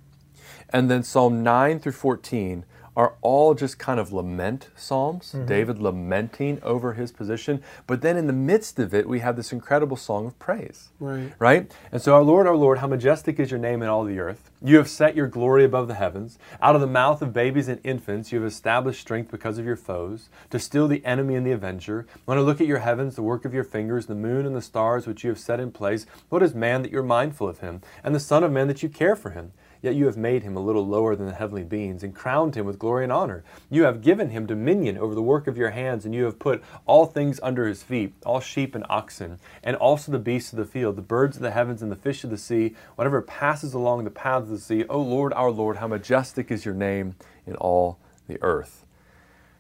and 0.69 0.89
then 0.89 1.03
Psalm 1.03 1.43
9 1.43 1.81
through 1.81 1.93
14 1.93 2.65
are 2.97 3.15
all 3.23 3.55
just 3.55 3.79
kind 3.79 3.99
of 3.99 4.13
lament 4.13 4.69
psalms, 4.77 5.33
mm-hmm. 5.33 5.47
David 5.47 5.79
lamenting 5.79 6.61
over 6.63 6.93
his 6.93 7.11
position. 7.11 7.63
But 7.87 8.03
then 8.03 8.17
in 8.17 8.27
the 8.27 8.33
midst 8.33 8.79
of 8.79 8.93
it, 8.93 9.09
we 9.09 9.21
have 9.21 9.37
this 9.37 9.53
incredible 9.53 9.97
song 9.97 10.27
of 10.27 10.39
praise. 10.39 10.91
Right. 11.01 11.33
Right? 11.39 11.73
And 11.91 12.03
so, 12.03 12.15
our 12.15 12.23
Lord, 12.23 12.47
our 12.47 12.57
Lord, 12.57 12.79
how 12.79 12.87
majestic 12.87 13.41
is 13.41 13.51
your 13.51 13.61
name 13.61 13.83
in 13.83 13.89
all 13.89 14.05
the 14.05 14.19
earth. 14.19 14.51
You 14.65 14.77
have 14.77 14.89
set 14.89 15.17
your 15.17 15.27
glory 15.27 15.65
above 15.65 15.89
the 15.89 15.95
heavens. 15.95 16.39
Out 16.61 16.75
of 16.75 16.81
the 16.81 16.87
mouth 16.87 17.23
of 17.23 17.33
babies 17.33 17.67
and 17.67 17.81
infants, 17.83 18.31
you 18.31 18.41
have 18.41 18.49
established 18.49 19.01
strength 19.01 19.31
because 19.31 19.59
of 19.59 19.65
your 19.65 19.77
foes, 19.77 20.29
to 20.51 20.59
still 20.59 20.87
the 20.87 21.05
enemy 21.05 21.35
and 21.35 21.47
the 21.47 21.53
avenger. 21.53 22.07
When 22.27 22.39
I 22.39 22.43
look 22.43 22.61
at 22.61 22.67
your 22.67 22.79
heavens, 22.79 23.17
the 23.17 23.23
work 23.23 23.45
of 23.45 23.55
your 23.55 23.65
fingers, 23.65 24.07
the 24.07 24.15
moon 24.15 24.47
and 24.47 24.55
the 24.55 24.63
stars 24.63 25.07
which 25.07 25.25
you 25.25 25.31
have 25.31 25.39
set 25.39 25.59
in 25.59 25.73
place, 25.73 26.07
what 26.29 26.43
is 26.43 26.55
man 26.55 26.83
that 26.83 26.93
you're 26.93 27.03
mindful 27.03 27.49
of 27.49 27.59
him, 27.59 27.81
and 28.05 28.15
the 28.15 28.21
Son 28.21 28.45
of 28.45 28.53
Man 28.53 28.69
that 28.69 28.83
you 28.83 28.89
care 28.89 29.17
for 29.17 29.31
him? 29.31 29.53
Yet 29.83 29.97
you 29.97 30.07
have 30.07 30.17
made 30.17 30.45
him 30.45 30.57
a 30.57 30.63
little 30.63 30.87
lower 30.87 31.17
than 31.17 31.27
the 31.27 31.35
heavenly 31.35 31.65
beings, 31.65 32.05
and 32.05 32.15
crowned 32.15 32.55
him 32.55 32.65
with 32.65 32.79
glory 32.79 33.03
and 33.03 33.13
honor. 33.13 33.43
You 33.69 33.83
have 33.83 34.01
given 34.01 34.31
him 34.31 34.47
dominion 34.47 34.97
over 34.97 35.15
the 35.15 35.21
work 35.21 35.49
of 35.49 35.59
your 35.59 35.71
hands, 35.71 36.07
and 36.07 36.15
you 36.15 36.25
have 36.25 36.39
put 36.39 36.63
all 36.87 37.05
things 37.05 37.41
under 37.43 37.67
his 37.67 37.83
feet, 37.83 38.15
all 38.25 38.39
sheep 38.39 38.77
and 38.77 38.87
oxen, 38.89 39.41
and 39.63 39.77
also 39.77 40.13
the 40.13 40.21
beasts 40.21 40.53
of 40.53 40.59
the 40.59 40.65
field, 40.65 40.95
the 40.95 41.03
birds 41.03 41.37
of 41.37 41.43
the 41.43 41.51
heavens, 41.51 41.83
and 41.83 41.91
the 41.91 41.97
fish 41.97 42.23
of 42.23 42.31
the 42.31 42.39
sea, 42.39 42.77
whatever 42.95 43.21
passes 43.21 43.75
along 43.75 44.05
the 44.05 44.11
paths 44.11 44.45
of 44.45 44.51
the 44.51 44.59
sea. 44.59 44.85
O 44.89 45.01
Lord, 45.01 45.33
our 45.33 45.51
Lord, 45.51 45.79
how 45.79 45.89
majestic 45.89 46.53
is 46.53 46.65
your 46.65 46.75
name 46.75 47.17
in 47.45 47.57
all 47.57 47.99
the 48.29 48.41
earth. 48.41 48.85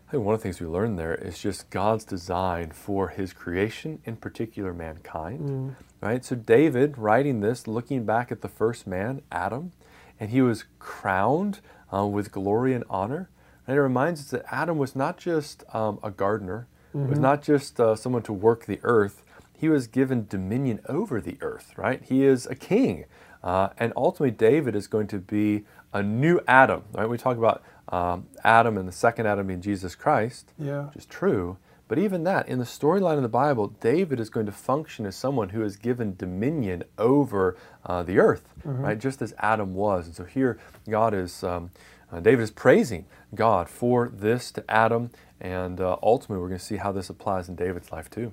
I 0.08 0.12
think 0.12 0.24
one 0.24 0.34
of 0.34 0.40
the 0.40 0.42
things 0.42 0.60
we 0.60 0.66
learn 0.66 0.96
there 0.96 1.14
is 1.14 1.38
just 1.38 1.70
God's 1.70 2.04
design 2.04 2.70
for 2.70 3.08
his 3.08 3.32
creation, 3.32 3.98
in 4.04 4.16
particular 4.16 4.74
mankind. 4.74 5.40
Mm. 5.40 5.74
Right? 6.02 6.24
So 6.24 6.36
David 6.36 6.98
writing 6.98 7.40
this, 7.40 7.66
looking 7.66 8.04
back 8.04 8.30
at 8.30 8.42
the 8.42 8.48
first 8.48 8.86
man, 8.86 9.22
Adam, 9.32 9.72
and 10.18 10.30
he 10.30 10.42
was 10.42 10.64
crowned 10.78 11.60
uh, 11.92 12.06
with 12.06 12.32
glory 12.32 12.74
and 12.74 12.84
honor. 12.88 13.28
And 13.66 13.76
it 13.76 13.80
reminds 13.80 14.20
us 14.20 14.30
that 14.30 14.44
Adam 14.50 14.78
was 14.78 14.96
not 14.96 15.18
just 15.18 15.64
um, 15.72 15.98
a 16.02 16.10
gardener, 16.10 16.66
mm-hmm. 16.94 17.10
was 17.10 17.18
not 17.18 17.42
just 17.42 17.78
uh, 17.78 17.94
someone 17.94 18.22
to 18.22 18.32
work 18.32 18.66
the 18.66 18.80
earth. 18.82 19.22
He 19.56 19.68
was 19.68 19.86
given 19.86 20.26
dominion 20.26 20.80
over 20.88 21.20
the 21.20 21.36
earth, 21.40 21.72
right? 21.76 22.02
He 22.02 22.24
is 22.24 22.46
a 22.46 22.54
king. 22.54 23.04
Uh, 23.42 23.68
and 23.78 23.92
ultimately, 23.96 24.30
David 24.32 24.74
is 24.74 24.86
going 24.86 25.06
to 25.08 25.18
be 25.18 25.64
a 25.92 26.02
new 26.02 26.40
Adam, 26.48 26.84
right? 26.92 27.08
We 27.08 27.18
talk 27.18 27.36
about 27.36 27.62
um, 27.88 28.26
Adam 28.44 28.78
and 28.78 28.88
the 28.88 28.92
second 28.92 29.26
Adam 29.26 29.46
being 29.46 29.60
Jesus 29.60 29.94
Christ, 29.94 30.52
yeah. 30.58 30.86
which 30.86 30.96
is 30.96 31.06
true. 31.06 31.58
But 31.88 31.98
even 31.98 32.24
that, 32.24 32.48
in 32.48 32.58
the 32.58 32.64
storyline 32.64 33.16
of 33.16 33.22
the 33.22 33.28
Bible, 33.28 33.68
David 33.80 34.18
is 34.18 34.30
going 34.30 34.46
to 34.46 34.52
function 34.52 35.04
as 35.04 35.14
someone 35.14 35.50
who 35.50 35.62
is 35.62 35.76
given 35.76 36.16
dominion 36.16 36.84
over 36.96 37.56
uh, 37.84 38.02
the 38.02 38.18
earth, 38.18 38.48
mm-hmm. 38.66 38.82
right? 38.82 38.98
Just 38.98 39.20
as 39.20 39.34
Adam 39.38 39.74
was. 39.74 40.06
And 40.06 40.14
so 40.14 40.24
here, 40.24 40.58
God 40.88 41.12
is, 41.12 41.44
um, 41.44 41.70
uh, 42.10 42.20
David 42.20 42.42
is 42.42 42.50
praising 42.50 43.04
God 43.34 43.68
for 43.68 44.08
this 44.08 44.50
to 44.52 44.70
Adam, 44.70 45.10
and 45.40 45.80
uh, 45.80 45.96
ultimately, 46.02 46.40
we're 46.40 46.48
going 46.48 46.60
to 46.60 46.64
see 46.64 46.76
how 46.76 46.92
this 46.92 47.10
applies 47.10 47.48
in 47.48 47.56
David's 47.56 47.90
life 47.90 48.08
too. 48.08 48.32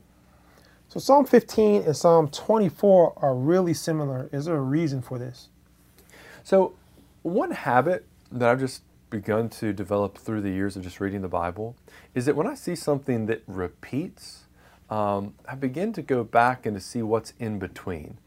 So 0.90 1.00
Psalm 1.00 1.25
15 1.25 1.84
and 1.84 1.96
Psalm 1.96 2.30
24 2.30 3.13
are 3.18 3.36
really 3.36 3.75
similar. 3.75 4.28
Is 4.31 4.46
there 4.46 4.56
a 4.56 4.62
reason 4.62 5.01
for 5.01 5.19
this? 5.19 5.50
So, 6.44 6.74
one 7.22 7.51
habit 7.51 8.06
that 8.31 8.50
I've 8.50 8.60
just 8.60 8.81
begun 9.09 9.50
to 9.50 9.74
develop 9.74 10.17
through 10.17 10.41
the 10.41 10.51
years 10.51 10.75
of 10.75 10.84
just 10.84 11.00
reading 11.00 11.22
the 11.22 11.27
Bible 11.27 11.75
is 12.13 12.25
that 12.25 12.36
when 12.36 12.48
I 12.48 12.55
see 12.55 12.75
something 12.75 13.25
that 13.25 13.43
repeats, 13.48 14.45
um, 14.89 15.36
I 15.48 15.55
begin 15.55 15.93
to 15.93 16.01
go 16.01 16.24
back 16.24 16.65
and 16.65 16.75
to 16.75 16.81
see 16.81 17.01
what's 17.01 17.34
in 17.39 17.60
between. 17.60 18.17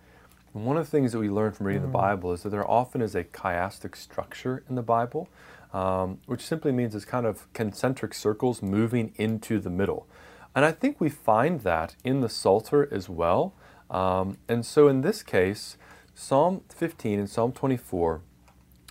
And 0.54 0.66
one 0.66 0.76
of 0.76 0.85
the 0.85 0.90
things 0.90 1.12
that 1.12 1.18
we 1.18 1.28
learn 1.28 1.52
from 1.52 1.66
reading 1.66 1.83
mm. 1.83 1.87
the 1.87 1.99
Bible 1.99 2.33
is 2.33 2.42
that 2.42 2.50
there 2.50 2.68
often 2.68 3.00
is 3.00 3.14
a 3.14 3.25
chiastic 3.25 3.97
structure 3.97 4.62
in 4.68 4.75
the 4.75 4.83
Bible, 4.83 5.28
um, 5.73 6.18
which 6.26 6.42
simply 6.42 6.73
means 6.73 6.95
it's 6.95 7.04
kind 7.04 7.26
of 7.26 7.50
concentric 7.52 8.14
circles 8.14 8.62
moving 8.62 9.12
into 9.16 9.59
the 9.59 9.71
middle. 9.71 10.07
And 10.54 10.64
I 10.64 10.73
think 10.73 11.00
we 11.00 11.09
find 11.09 11.61
that 11.62 11.97
in 12.04 12.21
the 12.21 12.28
Psalter 12.28 12.92
as 12.92 13.09
well. 13.09 13.54
Um, 13.90 14.38
and 14.49 14.66
so 14.66 14.88
in 14.88 15.00
this 15.00 15.23
case, 15.23 15.76
Psalm 16.14 16.62
15 16.68 17.18
and 17.18 17.30
Psalm 17.30 17.52
24 17.52 18.21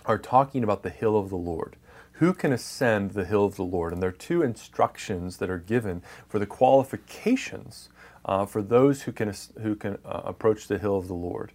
are 0.04 0.18
talking 0.18 0.64
about 0.64 0.82
the 0.82 0.90
hill 0.90 1.16
of 1.16 1.30
the 1.30 1.36
Lord 1.36 1.76
who 2.22 2.32
can 2.32 2.52
ascend 2.52 3.10
the 3.10 3.24
hill 3.24 3.44
of 3.44 3.56
the 3.56 3.64
Lord? 3.64 3.92
And 3.92 4.00
there 4.00 4.10
are 4.10 4.12
two 4.12 4.42
instructions 4.42 5.38
that 5.38 5.50
are 5.50 5.58
given 5.58 6.02
for 6.28 6.38
the 6.38 6.46
qualifications 6.46 7.88
uh, 8.24 8.46
for 8.46 8.62
those 8.62 9.02
who 9.02 9.10
can, 9.10 9.34
who 9.60 9.74
can 9.74 9.98
uh, 10.04 10.20
approach 10.24 10.68
the 10.68 10.78
hill 10.78 10.96
of 10.96 11.08
the 11.08 11.14
Lord. 11.14 11.50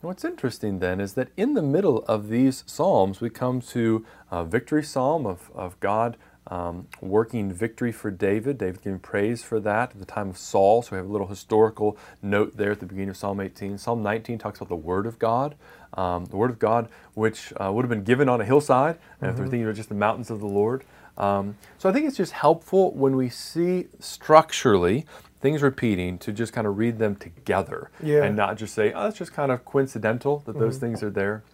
And 0.00 0.08
what's 0.08 0.24
interesting 0.24 0.78
then 0.78 1.00
is 1.00 1.14
that 1.14 1.30
in 1.36 1.54
the 1.54 1.62
middle 1.62 2.04
of 2.04 2.28
these 2.28 2.62
Psalms, 2.64 3.20
we 3.20 3.28
come 3.28 3.60
to 3.62 4.06
a 4.30 4.44
victory 4.44 4.84
psalm 4.84 5.26
of, 5.26 5.50
of 5.52 5.80
God 5.80 6.16
um, 6.46 6.86
working 7.00 7.52
victory 7.52 7.90
for 7.90 8.10
David. 8.10 8.58
David 8.58 8.82
giving 8.82 8.98
praise 8.98 9.42
for 9.42 9.58
that 9.60 9.92
at 9.92 9.98
the 9.98 10.04
time 10.04 10.28
of 10.28 10.36
Saul. 10.36 10.82
So 10.82 10.92
we 10.92 10.98
have 10.98 11.06
a 11.08 11.12
little 11.12 11.26
historical 11.26 11.96
note 12.22 12.56
there 12.56 12.72
at 12.72 12.80
the 12.80 12.86
beginning 12.86 13.10
of 13.10 13.16
Psalm 13.16 13.40
18. 13.40 13.78
Psalm 13.78 14.02
19 14.02 14.38
talks 14.38 14.58
about 14.58 14.68
the 14.68 14.76
Word 14.76 15.06
of 15.06 15.18
God, 15.18 15.54
um, 15.94 16.26
the 16.26 16.36
Word 16.36 16.50
of 16.50 16.58
God, 16.58 16.88
which 17.14 17.52
uh, 17.56 17.72
would 17.72 17.84
have 17.84 17.90
been 17.90 18.04
given 18.04 18.28
on 18.28 18.40
a 18.40 18.44
hillside. 18.44 18.96
Mm-hmm. 18.96 19.26
if 19.26 19.36
they're 19.36 19.46
thinking 19.46 19.68
of 19.68 19.76
just 19.76 19.88
the 19.88 19.94
mountains 19.94 20.30
of 20.30 20.40
the 20.40 20.46
Lord. 20.46 20.84
Um, 21.16 21.56
so 21.78 21.88
I 21.88 21.92
think 21.92 22.06
it's 22.06 22.16
just 22.16 22.32
helpful 22.32 22.92
when 22.92 23.16
we 23.16 23.28
see 23.28 23.86
structurally 24.00 25.06
things 25.40 25.62
repeating 25.62 26.18
to 26.18 26.32
just 26.32 26.52
kind 26.52 26.66
of 26.66 26.78
read 26.78 26.98
them 26.98 27.14
together 27.14 27.90
yeah. 28.02 28.24
and 28.24 28.34
not 28.34 28.56
just 28.56 28.74
say, 28.74 28.92
oh, 28.92 29.08
it's 29.08 29.18
just 29.18 29.32
kind 29.32 29.52
of 29.52 29.64
coincidental 29.64 30.42
that 30.46 30.58
those 30.58 30.76
mm-hmm. 30.76 30.86
things 30.86 31.02
are 31.02 31.10
there. 31.10 31.44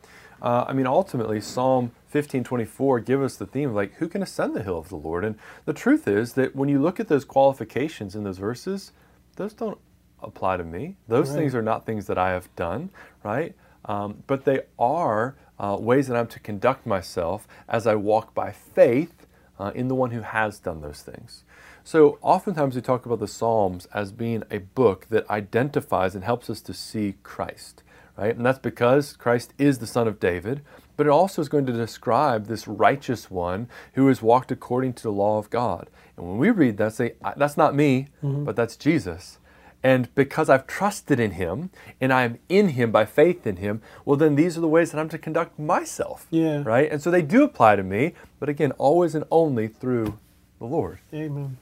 Uh, 0.41 0.65
I 0.67 0.73
mean, 0.73 0.87
ultimately, 0.87 1.41
Psalm 1.41 1.87
1524 2.13 3.01
give 3.01 3.23
us 3.23 3.37
the 3.37 3.47
theme 3.47 3.71
of 3.71 3.75
like, 3.75 3.95
who 3.95 4.09
can 4.09 4.23
ascend 4.23 4.55
the 4.55 4.63
hill 4.63 4.79
of 4.79 4.89
the 4.89 4.97
Lord? 4.97 5.25
And 5.25 5.37
the 5.65 5.73
truth 5.73 6.09
is 6.09 6.33
that 6.35 6.57
when 6.57 6.69
you 6.69 6.81
look 6.81 6.99
at 6.99 7.09
those 7.09 7.25
qualifications 7.25 8.15
in 8.15 8.25
those 8.25 8.39
verses, 8.39 8.93
those 9.37 9.53
don't 9.53 9.79
apply 10.23 10.57
to 10.57 10.65
me. 10.65 10.97
Those 11.09 11.31
Right. 11.31 11.39
things 11.39 11.55
are 11.55 11.63
not 11.63 11.85
things 11.85 12.07
that 12.07 12.17
I 12.17 12.31
have 12.31 12.55
done, 12.57 12.91
right? 13.23 13.55
Um, 13.85 14.23
but 14.27 14.45
they 14.45 14.61
are 14.79 15.37
uh, 15.59 15.77
ways 15.81 16.09
that 16.09 16.17
I'm 16.17 16.27
to 16.29 16.41
conduct 16.41 16.87
myself 16.87 17.47
as 17.69 17.87
I 17.87 17.95
walk 17.95 18.35
by 18.35 18.53
faith 18.53 19.27
uh, 19.59 19.73
in 19.75 19.89
the 19.89 19.95
one 19.95 20.11
who 20.11 20.23
has 20.23 20.59
done 20.59 20.81
those 20.81 21.03
things. 21.03 21.45
So, 21.85 22.19
oftentimes 22.23 22.77
we 22.77 22.83
talk 22.83 23.07
about 23.07 23.21
the 23.21 23.29
Psalms 23.29 23.87
as 23.93 24.13
being 24.13 24.43
a 24.51 24.59
book 24.59 25.07
that 25.11 25.29
identifies 25.31 26.15
and 26.15 26.25
helps 26.25 26.49
us 26.51 26.61
to 26.63 26.75
see 26.75 27.17
Christ, 27.23 27.83
right? 28.17 28.37
And 28.37 28.45
that's 28.45 28.59
because 28.59 29.15
Christ 29.17 29.55
is 29.59 29.79
the 29.79 29.87
Son 29.87 30.07
of 30.07 30.21
David, 30.21 30.63
but 30.97 31.07
it 31.07 31.11
also 31.11 31.41
is 31.41 31.49
going 31.49 31.67
to 31.67 31.73
describe 31.73 32.47
this 32.47 32.69
righteous 32.69 33.31
one 33.31 33.67
who 33.95 34.07
has 34.09 34.21
walked 34.23 34.53
according 34.53 34.93
to 34.95 35.03
the 35.05 35.13
law 35.13 35.39
of 35.39 35.49
God. 35.51 35.89
And 36.17 36.27
when 36.29 36.39
we 36.39 36.51
read 36.51 36.77
that, 36.77 36.93
say, 36.95 37.15
that's 37.37 37.57
not 37.57 37.75
me, 37.75 38.09
but 38.45 38.57
that's 38.57 38.77
Jesus. 38.77 39.39
And 39.83 40.15
because 40.15 40.51
I've 40.51 40.67
trusted 40.67 41.19
in 41.19 41.33
him 41.33 41.71
and 42.01 42.13
I'm 42.13 42.39
in 42.49 42.71
him 42.71 42.91
by 42.93 43.07
faith 43.07 43.47
in 43.47 43.57
him, 43.57 43.81
well, 44.05 44.17
then 44.17 44.35
these 44.35 44.59
are 44.59 44.61
the 44.61 44.69
ways 44.69 44.91
that 44.91 44.99
I'm 44.99 45.09
to 45.09 45.19
conduct 45.19 45.59
myself. 45.59 46.27
Yeah. 46.31 46.63
Right? 46.65 46.91
And 46.91 47.01
so 47.01 47.11
they 47.11 47.23
do 47.23 47.45
apply 47.45 47.77
to 47.77 47.83
me, 47.83 48.13
but 48.39 48.49
again, 48.49 48.73
always 48.73 49.15
and 49.15 49.25
only 49.31 49.69
through 49.69 50.19
the 50.59 50.67
Lord. 50.67 50.99
Amen. 51.15 51.57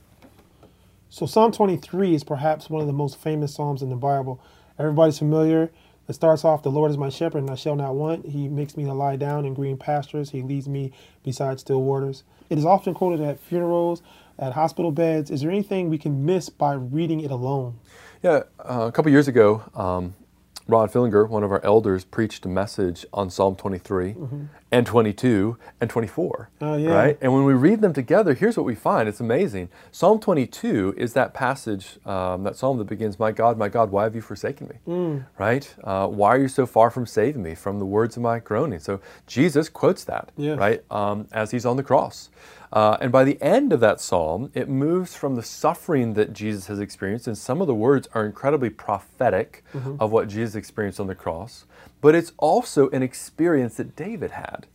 So 1.11 1.27
Psalm 1.27 1.53
23 1.53 2.15
is 2.15 2.25
perhaps 2.25 2.69
one 2.69 2.81
of 2.81 2.87
the 2.87 2.93
most 2.93 3.19
famous 3.19 3.55
psalms 3.55 3.83
in 3.83 3.89
the 3.89 3.97
Bible. 3.97 4.41
Everybody's 4.79 5.19
familiar. 5.19 5.71
It 6.09 6.15
starts 6.15 6.45
off, 6.45 6.63
"The 6.63 6.71
Lord 6.71 6.91
is 6.91 6.99
my 6.99 7.11
shepherd, 7.11 7.39
and 7.39 7.51
I 7.51 7.55
shall 7.55 7.77
not 7.77 7.95
want. 7.95 8.27
He 8.27 8.49
makes 8.49 8.77
me 8.77 8.85
to 8.85 8.95
lie 8.95 9.17
down 9.17 9.45
in 9.45 9.55
green 9.55 9.77
pastures. 9.77 10.31
He 10.31 10.43
leads 10.43 10.69
me 10.69 10.93
beside 11.23 11.61
still 11.61 11.83
waters." 11.83 12.25
It 12.51 12.59
is 12.59 12.65
often 12.65 12.95
quoted 12.95 13.21
at 13.21 13.39
funerals, 13.39 14.03
at 14.39 14.55
hospital 14.55 14.91
beds. 14.91 15.31
Is 15.31 15.43
there 15.43 15.51
anything 15.51 15.89
we 15.91 15.99
can 15.99 16.25
miss 16.25 16.49
by 16.49 16.73
reading 16.73 17.21
it 17.21 17.31
alone? 17.31 17.75
Yeah, 18.23 18.43
uh, 18.59 18.87
a 18.89 18.93
couple 18.93 19.11
years 19.13 19.29
ago, 19.29 19.63
um, 19.75 20.15
Rod 20.67 20.93
Fillinger, 20.93 21.27
one 21.27 21.45
of 21.45 21.51
our 21.51 21.65
elders, 21.65 22.05
preached 22.05 22.45
a 22.45 22.49
message 22.49 23.07
on 23.11 23.31
Psalm 23.31 23.57
23 23.57 24.17
and 24.71 24.87
22 24.87 25.57
and 25.81 25.89
24. 25.89 26.51
Oh, 26.61 26.77
yeah. 26.77 26.91
Right? 26.91 27.19
And 27.23 27.33
when 27.33 27.45
we 27.45 27.55
read 27.55 27.81
them 27.81 27.95
together, 27.95 28.35
here's 28.35 28.55
what 28.59 28.67
we 28.67 28.75
find. 28.75 29.09
It's 29.09 29.21
amazing. 29.21 29.71
Psalm 29.93 30.21
22 30.21 30.95
is 30.99 31.15
that 31.15 31.33
passage, 31.33 31.99
um, 32.05 32.43
that 32.43 32.55
psalm 32.57 32.77
that 32.79 32.85
begins, 32.85 33.19
My 33.19 33.33
God, 33.33 33.57
my 33.57 33.71
God, 33.71 33.91
why 33.91 34.03
have 34.03 34.15
you 34.15 34.21
forsaken 34.21 34.69
me? 34.69 35.23
Right? 35.39 35.75
Uh, 35.83 36.07
why 36.09 36.29
are 36.31 36.39
you 36.39 36.49
so 36.49 36.67
far 36.67 36.91
from 36.91 37.07
saving 37.07 37.43
me 37.43 37.55
from 37.55 37.79
the 37.79 37.87
words 37.87 38.19
of 38.19 38.23
my 38.23 38.39
groaning? 38.39 38.79
So 38.81 39.01
Jesus 39.27 39.71
quotes 39.71 40.05
that, 40.05 40.33
Yes. 40.37 40.59
right? 40.59 40.85
Um, 40.91 41.29
as 41.33 41.51
he's 41.51 41.65
on 41.65 41.79
the 41.79 41.83
cross. 41.83 42.29
Uh, 42.73 42.97
and 43.01 43.11
by 43.11 43.25
the 43.25 43.41
end 43.41 43.73
of 43.73 43.81
that 43.81 44.01
psalm, 44.01 44.51
it 44.55 44.69
moves 44.69 45.15
from 45.15 45.37
the 45.37 45.43
suffering 45.43 46.15
that 46.15 46.33
Jesus 46.33 46.67
has 46.67 46.79
experienced, 46.79 47.27
and 47.27 47.39
some 47.39 47.61
of 47.61 47.67
the 47.67 47.75
words 47.75 48.09
are 48.15 48.27
incredibly 48.27 48.71
prophetic 48.71 49.65
mm-hmm. 49.73 49.97
of 49.99 50.13
what 50.13 50.29
Jesus 50.29 50.55
experienced 50.55 51.01
on 51.01 51.07
the 51.07 51.15
cross, 51.15 51.65
but 52.01 52.15
it's 52.15 52.33
also 52.37 52.89
an 52.91 53.03
experience 53.03 53.77
that 53.77 53.97
David 53.97 54.33
had, 54.33 54.67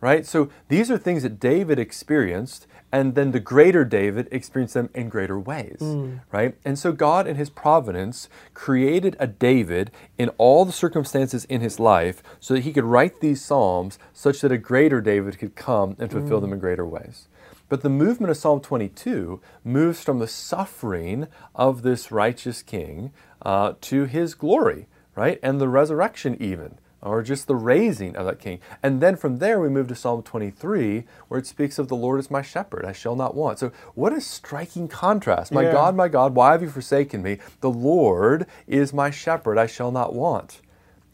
right? 0.00 0.26
So 0.26 0.50
these 0.68 0.90
are 0.90 0.98
things 0.98 1.22
that 1.22 1.38
David 1.38 1.78
experienced, 1.78 2.66
and 2.90 3.14
then 3.14 3.30
the 3.30 3.40
greater 3.40 3.84
David 3.84 4.28
experienced 4.32 4.74
them 4.74 4.90
in 4.94 5.08
greater 5.08 5.38
ways, 5.38 5.78
mm. 5.80 6.20
right? 6.32 6.56
And 6.64 6.78
so 6.78 6.92
God, 6.92 7.26
in 7.26 7.36
His 7.36 7.50
providence, 7.50 8.28
created 8.54 9.16
a 9.20 9.26
David 9.26 9.92
in 10.18 10.30
all 10.30 10.64
the 10.64 10.72
circumstances 10.72 11.44
in 11.44 11.60
his 11.60 11.78
life 11.78 12.22
so 12.40 12.54
that 12.54 12.64
he 12.64 12.72
could 12.72 12.84
write 12.84 13.20
these 13.20 13.44
Psalms 13.44 13.98
such 14.12 14.40
that 14.40 14.52
a 14.52 14.58
greater 14.58 15.00
David 15.00 15.38
could 15.38 15.54
come 15.54 15.96
and 15.98 16.10
fulfill 16.10 16.38
mm. 16.38 16.42
them 16.42 16.52
in 16.52 16.58
greater 16.58 16.86
ways. 16.86 17.28
But 17.68 17.82
the 17.82 17.88
movement 17.88 18.30
of 18.30 18.36
Psalm 18.36 18.60
22 18.60 19.40
moves 19.64 20.02
from 20.02 20.18
the 20.18 20.28
suffering 20.28 21.26
of 21.54 21.82
this 21.82 22.12
righteous 22.12 22.62
king 22.62 23.12
uh, 23.42 23.74
to 23.82 24.04
his 24.04 24.34
glory, 24.34 24.86
right? 25.16 25.40
And 25.42 25.60
the 25.60 25.68
resurrection, 25.68 26.36
even, 26.40 26.78
or 27.02 27.22
just 27.22 27.46
the 27.48 27.56
raising 27.56 28.14
of 28.16 28.26
that 28.26 28.38
king. 28.38 28.60
And 28.82 29.00
then 29.00 29.16
from 29.16 29.38
there, 29.38 29.60
we 29.60 29.68
move 29.68 29.88
to 29.88 29.94
Psalm 29.96 30.22
23, 30.22 31.04
where 31.28 31.40
it 31.40 31.46
speaks 31.46 31.78
of 31.78 31.88
the 31.88 31.96
Lord 31.96 32.20
is 32.20 32.30
my 32.30 32.42
shepherd, 32.42 32.84
I 32.84 32.92
shall 32.92 33.16
not 33.16 33.34
want. 33.34 33.58
So, 33.58 33.72
what 33.94 34.12
a 34.12 34.20
striking 34.20 34.86
contrast. 34.88 35.52
My 35.52 35.62
Yeah. 35.62 35.72
God, 35.72 35.96
my 35.96 36.08
God, 36.08 36.34
why 36.34 36.52
have 36.52 36.62
you 36.62 36.70
forsaken 36.70 37.22
me? 37.22 37.38
The 37.60 37.70
Lord 37.70 38.46
is 38.68 38.92
my 38.92 39.10
shepherd, 39.10 39.58
I 39.58 39.66
shall 39.66 39.90
not 39.90 40.14
want. 40.14 40.60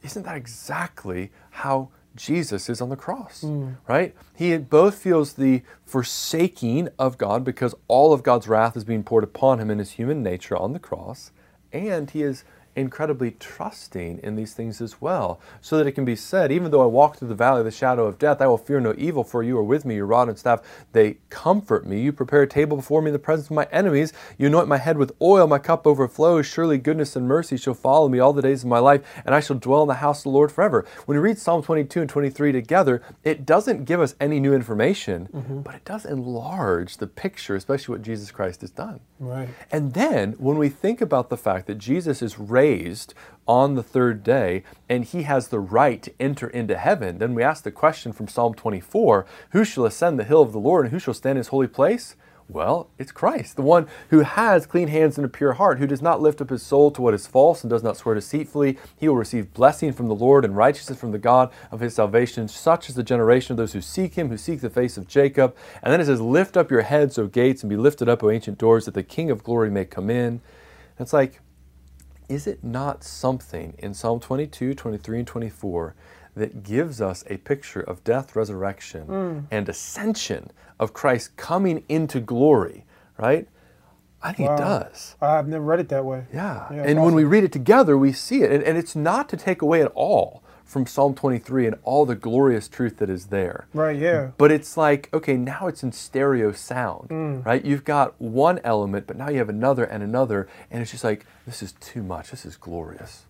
Isn't 0.03 0.25
that 0.25 0.37
exactly 0.37 1.31
how 1.51 1.89
Jesus 2.15 2.69
is 2.69 2.81
on 2.81 2.89
the 2.89 2.97
cross, 2.97 3.43
hmm. 3.43 3.73
right? 3.89 4.15
He 4.35 4.57
both 4.59 4.97
feels 4.97 5.35
the 5.35 5.63
forsaking 5.85 6.89
of 6.99 7.19
God 7.19 7.45
because 7.45 7.75
all 7.89 8.13
of 8.13 8.23
God's 8.23 8.49
wrath 8.49 8.77
is 8.77 8.85
being 8.85 9.03
poured 9.03 9.25
upon 9.25 9.59
him 9.59 9.71
in 9.71 9.79
his 9.79 9.93
human 9.93 10.23
nature 10.23 10.57
on 10.57 10.73
the 10.73 10.79
cross, 10.79 11.31
and 11.73 12.11
he 12.11 12.23
is 12.23 12.45
incredibly 12.75 13.33
trusting 13.33 14.19
in 14.23 14.37
these 14.37 14.55
things 14.55 14.81
as 14.81 15.01
well, 15.01 15.41
so 15.61 15.77
that 15.77 15.87
it 15.87 15.93
can 15.93 16.05
be 16.05 16.17
said, 16.17 16.51
even 16.51 16.71
though 16.71 16.83
I 16.83 16.87
walk 16.87 17.17
through 17.17 17.29
the 17.29 17.35
valley 17.35 17.61
of 17.61 17.65
the 17.65 17.71
shadow 17.71 18.07
of 18.07 18.19
death, 18.19 18.41
I 18.41 18.47
will 18.47 18.59
fear 18.59 18.81
no 18.81 18.95
evil, 18.97 19.25
for 19.25 19.43
you 19.43 19.59
are 19.59 19.63
with 19.63 19.85
me, 19.85 19.97
your 19.97 20.07
rod 20.07 20.29
and 20.29 20.39
staff, 20.39 20.63
they 20.93 21.19
comfort 21.31 21.87
me. 21.87 22.01
You 22.01 22.13
prepare 22.13 22.43
a 22.43 22.47
table 22.47 22.77
before 22.77 23.03
me 23.03 23.09
in 23.09 23.13
the 23.13 23.19
presence 23.19 23.49
of 23.49 23.57
my 23.57 23.67
enemies. 23.71 24.13
You 24.39 24.47
anoint 24.47 24.69
my 24.69 24.79
head 24.79 24.97
with 24.97 25.13
oil, 25.21 25.47
my 25.47 25.59
cup 25.59 25.87
overflows. 25.87 26.47
Surely 26.47 26.79
goodness 26.79 27.17
and 27.17 27.27
mercy 27.29 27.57
shall 27.57 27.75
follow 27.75 28.09
me 28.09 28.19
all 28.19 28.33
the 28.33 28.43
days 28.43 28.63
of 28.63 28.69
my 28.69 28.79
life, 28.79 29.03
and 29.25 29.35
I 29.35 29.41
shall 29.41 29.57
dwell 29.59 29.83
in 29.83 29.89
the 29.89 29.95
house 29.95 30.21
of 30.21 30.25
the 30.25 30.31
Lord 30.31 30.51
forever. 30.51 30.87
When 31.07 31.19
we 31.19 31.23
read 31.23 31.39
Psalm 31.39 31.63
22 31.63 32.01
and 32.01 32.11
23 32.11 32.53
together, 32.53 33.03
it 33.25 33.45
doesn't 33.45 33.85
give 33.85 34.01
us 34.01 34.15
any 34.21 34.41
new 34.41 34.55
information, 34.55 35.29
mm-hmm. 35.33 35.61
but 35.61 35.75
it 35.75 35.85
does 35.85 36.05
enlarge 36.05 36.97
the 36.97 37.07
picture, 37.07 37.55
especially 37.55 37.93
what 37.93 38.03
Jesus 38.03 38.31
Christ 38.31 38.61
has 38.63 38.71
done. 38.71 39.01
Right. 39.19 39.49
And 39.71 39.95
then 39.95 40.33
when 40.33 40.59
we 40.59 40.69
think 40.69 41.01
about 41.01 41.29
the 41.29 41.37
fact 41.37 41.67
that 41.67 41.79
Jesus 41.79 42.23
is 42.23 42.39
raised 42.39 42.62
on 43.47 43.75
the 43.75 43.83
third 43.83 44.23
day 44.23 44.63
and 44.89 45.05
he 45.05 45.25
has 45.25 45.49
the 45.49 45.61
right 45.61 46.03
to 46.03 46.13
enter 46.21 46.49
into 46.49 46.77
heaven, 46.77 47.19
then 47.19 47.35
we 47.35 47.43
ask 47.43 47.65
the 47.65 47.71
question 47.71 48.13
from 48.13 48.29
Psalm 48.29 48.55
24 48.55 49.27
Who 49.51 49.65
shall 49.65 49.85
ascend 49.85 50.19
the 50.19 50.25
hill 50.25 50.43
of 50.43 50.53
the 50.53 50.59
Lord 50.59 50.87
and 50.87 50.93
who 50.93 50.99
shall 50.99 51.15
stand 51.15 51.33
in 51.33 51.39
his 51.39 51.49
holy 51.49 51.67
place? 51.67 52.17
Well, 52.49 52.91
it's 52.99 53.13
Christ, 53.13 53.57
the 53.57 53.63
one 53.63 53.89
who 54.11 54.21
has 54.21 54.67
clean 54.67 54.89
hands 54.89 55.17
and 55.17 55.25
a 55.25 55.29
pure 55.29 55.55
heart, 55.55 55.79
who 55.79 55.87
does 55.87 56.03
not 56.03 56.21
lift 56.21 56.41
up 56.41 56.51
his 56.51 56.63
soul 56.63 56.91
to 56.91 57.01
what 57.01 57.15
is 57.15 57.27
false 57.27 57.63
and 57.63 57.71
does 57.71 57.83
not 57.83 57.97
swear 57.97 58.15
deceitfully. 58.15 58.79
He 58.97 59.09
will 59.09 59.17
receive 59.17 59.55
blessing 59.55 59.93
from 59.93 60.09
the 60.09 60.15
Lord 60.15 60.45
and 60.45 60.57
righteousness 60.57 60.99
from 60.99 61.13
the 61.13 61.19
God 61.19 61.51
of 61.71 61.81
his 61.81 61.95
salvation. 61.95 62.49
Such 62.49 62.91
is 62.91 62.95
the 62.95 63.03
generation 63.03 63.53
of 63.53 63.57
those 63.57 63.73
who 63.73 63.81
seek 63.81 64.15
him, 64.15 64.29
who 64.29 64.37
seek 64.37 64.61
the 64.61 64.69
face 64.69 64.99
of 64.99 65.09
Jacob. 65.09 65.57
And 65.83 65.93
then 65.93 66.01
it 66.01 66.07
says, 66.07 66.21
Lift 66.21 66.57
up 66.57 66.71
your 66.71 66.83
heads, 66.83 67.17
O 67.19 67.27
gates, 67.27 67.63
and 67.63 67.71
be 67.71 67.77
lifted 67.77 68.09
up, 68.09 68.23
O 68.23 68.31
ancient 68.31 68.59
doors, 68.59 68.85
that 68.85 68.95
the 68.95 69.03
King 69.03 69.31
of 69.31 69.43
glory 69.43 69.71
may 69.71 69.87
come 69.87 70.11
in. 70.11 70.43
It's 70.99 71.13
like, 71.13 71.41
is 72.29 72.47
it 72.47 72.63
not 72.63 73.05
something 73.05 73.75
in 73.79 73.95
Psalm 73.95 74.21
22, 74.21 74.75
23, 74.75 75.19
and 75.19 75.27
24 75.27 75.95
that 76.35 76.63
gives 76.63 77.01
us 77.01 77.25
a 77.29 77.37
picture 77.39 77.81
of 77.81 78.03
death, 78.05 78.35
resurrection, 78.35 79.07
mm. 79.07 79.45
and 79.51 79.69
ascension 79.69 80.51
of 80.81 80.93
Christ 80.93 81.37
coming 81.37 81.85
into 81.89 82.21
glory, 82.21 82.85
right? 83.19 83.49
I 84.23 84.33
think 84.33 84.49
Wow. 84.49 84.55
it 84.55 84.59
does. 84.59 85.17
I've 85.21 85.49
never 85.49 85.65
read 85.65 85.81
it 85.81 85.89
that 85.91 86.05
way. 86.05 86.27
Yeah. 86.33 86.67
Yeah, 86.73 86.85
and 86.85 87.03
when 87.03 87.15
we 87.15 87.25
read 87.25 87.45
it 87.45 87.53
together, 87.53 87.99
we 87.99 88.13
see 88.13 88.43
it. 88.43 88.53
And, 88.53 88.63
and 88.63 88.79
it's 88.79 88.95
not 88.95 89.29
to 89.31 89.37
take 89.37 89.63
away 89.63 89.83
at 89.83 89.91
all 89.95 90.43
from 90.65 90.87
Psalm 90.87 91.15
23 91.15 91.67
and 91.67 91.77
all 91.85 92.07
the 92.07 92.15
glorious 92.15 92.69
truth 92.69 92.99
that 92.99 93.11
is 93.11 93.27
there. 93.27 93.67
Right, 93.75 93.99
yeah. 93.99 94.31
But 94.39 94.51
it's 94.51 94.77
like, 94.77 95.09
okay, 95.13 95.37
now 95.37 95.67
it's 95.67 95.83
in 95.83 95.93
stereo 95.93 96.53
sound, 96.53 97.11
right? 97.45 97.65
You've 97.65 97.85
got 97.85 98.21
one 98.21 98.61
element, 98.65 99.07
but 99.07 99.17
now 99.17 99.29
you 99.29 99.39
have 99.39 99.49
another 99.49 99.85
and 99.85 100.03
another, 100.03 100.49
and 100.71 100.81
it's 100.83 100.91
just 100.91 101.05
like, 101.05 101.27
this 101.47 101.63
is 101.63 101.73
too 101.73 102.03
much. 102.03 102.31
This 102.31 102.45
is 102.45 102.57
glorious. 102.57 103.25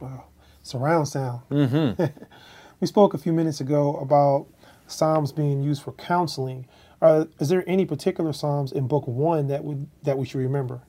Wow. 0.00 0.24
Surround 0.62 1.08
sound. 1.08 1.42
Mm-hmm. 1.50 2.04
we 2.80 2.86
spoke 2.86 3.14
a 3.14 3.18
few 3.18 3.32
minutes 3.32 3.60
ago 3.60 3.96
about 3.96 4.46
Psalms 4.86 5.32
being 5.32 5.62
used 5.62 5.82
for 5.82 5.92
counseling. 5.92 6.66
Uh, 7.00 7.26
is 7.38 7.48
there 7.48 7.64
any 7.66 7.84
particular 7.84 8.32
Psalms 8.32 8.72
in 8.72 8.88
Book 8.88 9.06
One 9.06 9.48
that 9.48 9.64
would 9.64 9.86
that 10.02 10.18
we 10.18 10.26
should 10.26 10.38
remember? 10.38 10.82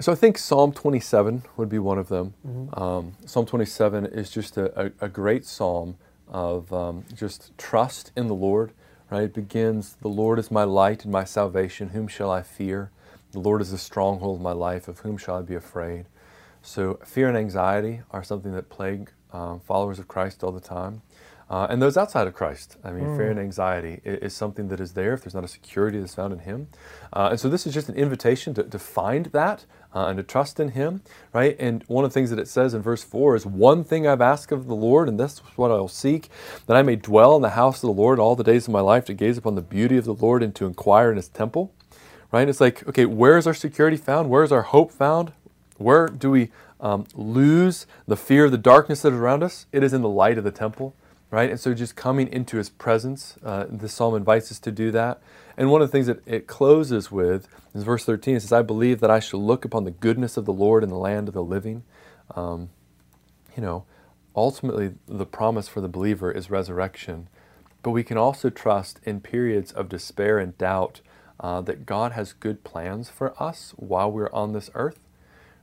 So 0.00 0.12
I 0.12 0.14
think 0.16 0.38
Psalm 0.38 0.72
27 0.72 1.44
would 1.56 1.68
be 1.70 1.78
one 1.80 1.98
of 1.98 2.08
them. 2.08 2.34
Um, 2.74 3.14
psalm 3.26 3.46
27 3.46 4.06
is 4.06 4.30
just 4.30 4.56
a, 4.56 4.86
a, 4.86 4.92
a 5.02 5.08
great 5.08 5.46
psalm 5.46 5.96
of 6.28 6.72
um, 6.72 7.04
just 7.14 7.56
trust 7.58 8.12
in 8.16 8.28
the 8.28 8.34
Lord, 8.34 8.72
right? 9.10 9.24
It 9.24 9.34
begins, 9.34 9.96
The 10.02 10.08
Lord 10.08 10.38
is 10.38 10.50
my 10.52 10.64
light 10.64 11.04
and 11.04 11.12
my 11.12 11.24
salvation. 11.24 11.90
Whom 11.90 12.08
shall 12.08 12.30
I 12.30 12.42
fear? 12.42 12.92
The 13.32 13.40
Lord 13.40 13.62
is 13.62 13.72
the 13.72 13.78
stronghold 13.78 14.36
of 14.38 14.42
my 14.42 14.52
life. 14.52 14.88
Of 14.88 15.00
whom 15.00 15.18
shall 15.18 15.36
I 15.38 15.42
be 15.42 15.56
afraid? 15.56 16.06
So 16.62 17.00
fear 17.04 17.28
and 17.28 17.36
anxiety 17.36 18.02
are 18.12 18.24
something 18.24 18.52
that 18.52 18.70
plague 18.70 19.10
um, 19.32 19.60
followers 19.60 19.98
of 19.98 20.08
Christ 20.08 20.44
all 20.44 20.52
the 20.52 20.60
time. 20.60 21.02
Uh, 21.50 21.66
and 21.70 21.82
those 21.82 21.96
outside 21.96 22.26
of 22.26 22.34
Christ. 22.34 22.76
I 22.84 22.92
mean, 22.92 23.08
fear 23.08 23.30
and 23.30 23.40
anxiety 23.40 24.00
i- 24.06 24.10
is, 24.10 24.34
something 24.34 24.68
that 24.68 24.80
is 24.80 24.94
there 24.94 25.14
if 25.14 25.22
there's 25.22 25.34
not 25.34 25.44
a 25.44 25.48
security 25.48 26.00
that's 26.00 26.14
found 26.14 26.32
in 26.32 26.40
Him. 26.40 26.68
Uh, 27.12 27.28
and 27.32 27.40
so 27.40 27.48
this 27.48 27.66
is 27.66 27.74
just 27.74 27.88
an 27.88 27.96
invitation 27.96 28.54
to, 28.54 28.64
to 28.64 28.78
find 28.78 29.26
that 29.26 29.66
uh, 29.94 30.06
and 30.06 30.18
to 30.18 30.22
trust 30.24 30.60
in 30.60 30.70
Him, 30.70 31.02
right? 31.32 31.56
And 31.60 31.84
one 31.88 32.04
of 32.04 32.10
the 32.10 32.14
things 32.14 32.30
that 32.30 32.38
it 32.38 32.48
says 32.48 32.74
in 32.74 32.82
verse 32.82 33.04
4 33.04 33.36
is, 33.36 33.46
One 33.46 33.84
thing 33.84 34.06
I've 34.06 34.20
asked 34.22 34.52
of 34.52 34.66
the 34.66 34.76
Lord, 34.76 35.08
and 35.08 35.20
this 35.20 35.34
is 35.34 35.40
what 35.56 35.70
I'll 35.72 35.88
seek, 35.88 36.30
that 36.66 36.76
I 36.76 36.82
may 36.82 36.96
dwell 36.96 37.36
in 37.36 37.42
the 37.42 37.50
house 37.50 37.78
of 37.84 37.88
the 37.88 37.94
Lord 38.02 38.20
all 38.20 38.36
the 38.36 38.44
days 38.44 38.68
of 38.68 38.72
my 38.72 38.80
life, 38.80 39.04
to 39.06 39.14
gaze 39.14 39.38
upon 39.38 39.56
the 39.56 39.62
beauty 39.62 39.96
of 39.98 40.04
the 40.06 40.14
Lord 40.14 40.42
and 40.42 40.54
to 40.56 40.66
inquire 40.66 41.10
in 41.10 41.16
His 41.16 41.28
temple 41.28 41.72
right? 42.32 42.48
It's 42.48 42.60
like, 42.60 42.86
okay, 42.88 43.06
where 43.06 43.38
is 43.38 43.46
our 43.46 43.54
security 43.54 43.98
found? 43.98 44.30
Where 44.30 44.44
is 44.44 44.52
our 44.52 44.62
hope 44.62 44.92
found? 44.92 45.32
Where 45.78 46.08
do 46.08 46.30
we 46.30 46.50
um, 46.80 47.06
lose 47.14 47.86
the 48.06 48.16
fear 48.16 48.46
of 48.46 48.52
the 48.52 48.58
darkness 48.58 49.02
that 49.02 49.14
is 49.14 49.20
around 49.20 49.44
us? 49.44 49.66
It 49.72 49.84
is 49.84 49.94
in 49.94 50.02
the 50.02 50.10
light 50.10 50.38
of 50.38 50.44
the 50.44 50.52
temple, 50.52 50.94
right? 51.30 51.50
And 51.50 51.60
so 51.60 51.74
just 51.74 51.96
coming 51.96 52.28
into 52.32 52.56
his 52.56 52.70
presence, 52.70 53.36
uh, 53.44 53.66
the 53.68 53.88
psalm 53.88 54.14
invites 54.14 54.50
us 54.50 54.58
to 54.60 54.72
do 54.72 54.90
that. 54.92 55.20
And 55.56 55.70
one 55.70 55.82
of 55.82 55.88
the 55.88 55.92
things 55.92 56.06
that 56.06 56.26
it 56.26 56.46
closes 56.46 57.10
with 57.10 57.48
is 57.74 57.82
verse 57.82 58.04
13. 58.04 58.36
It 58.36 58.40
says, 58.40 58.52
I 58.52 58.62
believe 58.62 59.00
that 59.00 59.10
I 59.10 59.20
shall 59.20 59.44
look 59.44 59.64
upon 59.64 59.84
the 59.84 59.90
goodness 59.90 60.36
of 60.36 60.44
the 60.44 60.52
Lord 60.52 60.82
in 60.82 60.88
the 60.88 60.96
land 60.96 61.28
of 61.28 61.34
the 61.34 61.42
living. 61.42 61.82
Um, 62.34 62.70
you 63.56 63.62
know, 63.62 63.84
ultimately, 64.34 64.94
the 65.06 65.26
promise 65.26 65.68
for 65.68 65.80
the 65.80 65.88
believer 65.88 66.30
is 66.30 66.50
resurrection. 66.50 67.28
But 67.82 67.90
we 67.90 68.04
can 68.04 68.16
also 68.16 68.50
trust 68.50 69.00
in 69.04 69.20
periods 69.20 69.72
of 69.72 69.88
despair 69.88 70.38
and 70.38 70.56
doubt 70.56 71.00
uh, 71.40 71.60
that 71.62 71.86
God 71.86 72.12
has 72.12 72.32
good 72.32 72.64
plans 72.64 73.08
for 73.10 73.40
us 73.40 73.74
while 73.76 74.10
we're 74.10 74.32
on 74.32 74.52
this 74.52 74.70
earth 74.74 74.98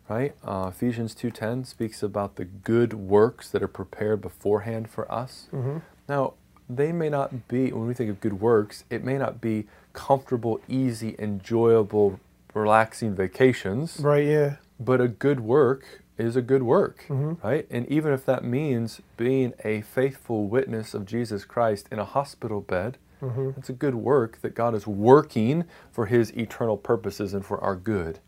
right? 0.08 0.36
Uh, 0.44 0.68
Ephesians 0.70 1.16
2:10 1.16 1.66
speaks 1.66 2.04
about 2.04 2.36
the 2.36 2.46
good 2.46 2.94
works 2.94 3.50
that 3.50 3.64
are 3.64 3.68
prepared 3.68 4.22
beforehand 4.22 4.90
for 4.90 5.12
us. 5.12 5.48
Mm-hmm. 5.52 5.80
Now, 6.08 6.34
they 6.70 6.92
may 6.92 7.10
not 7.10 7.48
be 7.48 7.72
when 7.72 7.88
we 7.88 7.94
think 7.94 8.10
of 8.10 8.20
good 8.20 8.40
works, 8.40 8.84
it 8.90 9.04
may 9.04 9.18
not 9.18 9.42
be 9.42 9.68
comfortable, 9.94 10.60
easy, 10.68 11.16
enjoyable, 11.20 12.20
relaxing 12.54 13.16
vacations. 13.16 14.00
Right, 14.00 14.26
yeah. 14.26 14.56
But 14.80 15.02
a 15.02 15.08
good 15.08 15.40
work 15.40 16.02
is 16.18 16.36
a 16.36 16.42
good 16.42 16.64
work, 16.64 17.06
mm-hmm. 17.08 17.46
right? 17.46 17.68
And 17.70 17.88
even 17.88 18.14
if 18.14 18.26
that 18.26 18.44
means 18.44 19.02
being 19.18 19.54
a 19.64 19.82
faithful 19.82 20.48
witness 20.48 20.94
of 20.94 21.06
Jesus 21.06 21.46
Christ 21.46 21.88
in 21.92 22.00
a 22.00 22.06
hospital 22.06 22.62
bed, 22.62 22.98
mm-hmm. 23.22 23.52
it's 23.58 23.70
a 23.70 23.74
good 23.74 23.96
work 23.96 24.42
that 24.42 24.56
God 24.56 24.74
is 24.74 24.88
working 24.88 25.66
for 25.92 26.06
his 26.06 26.32
eternal 26.32 26.78
purposes 26.78 27.34
and 27.34 27.46
for 27.46 27.60
our 27.62 27.76
good 27.76 28.20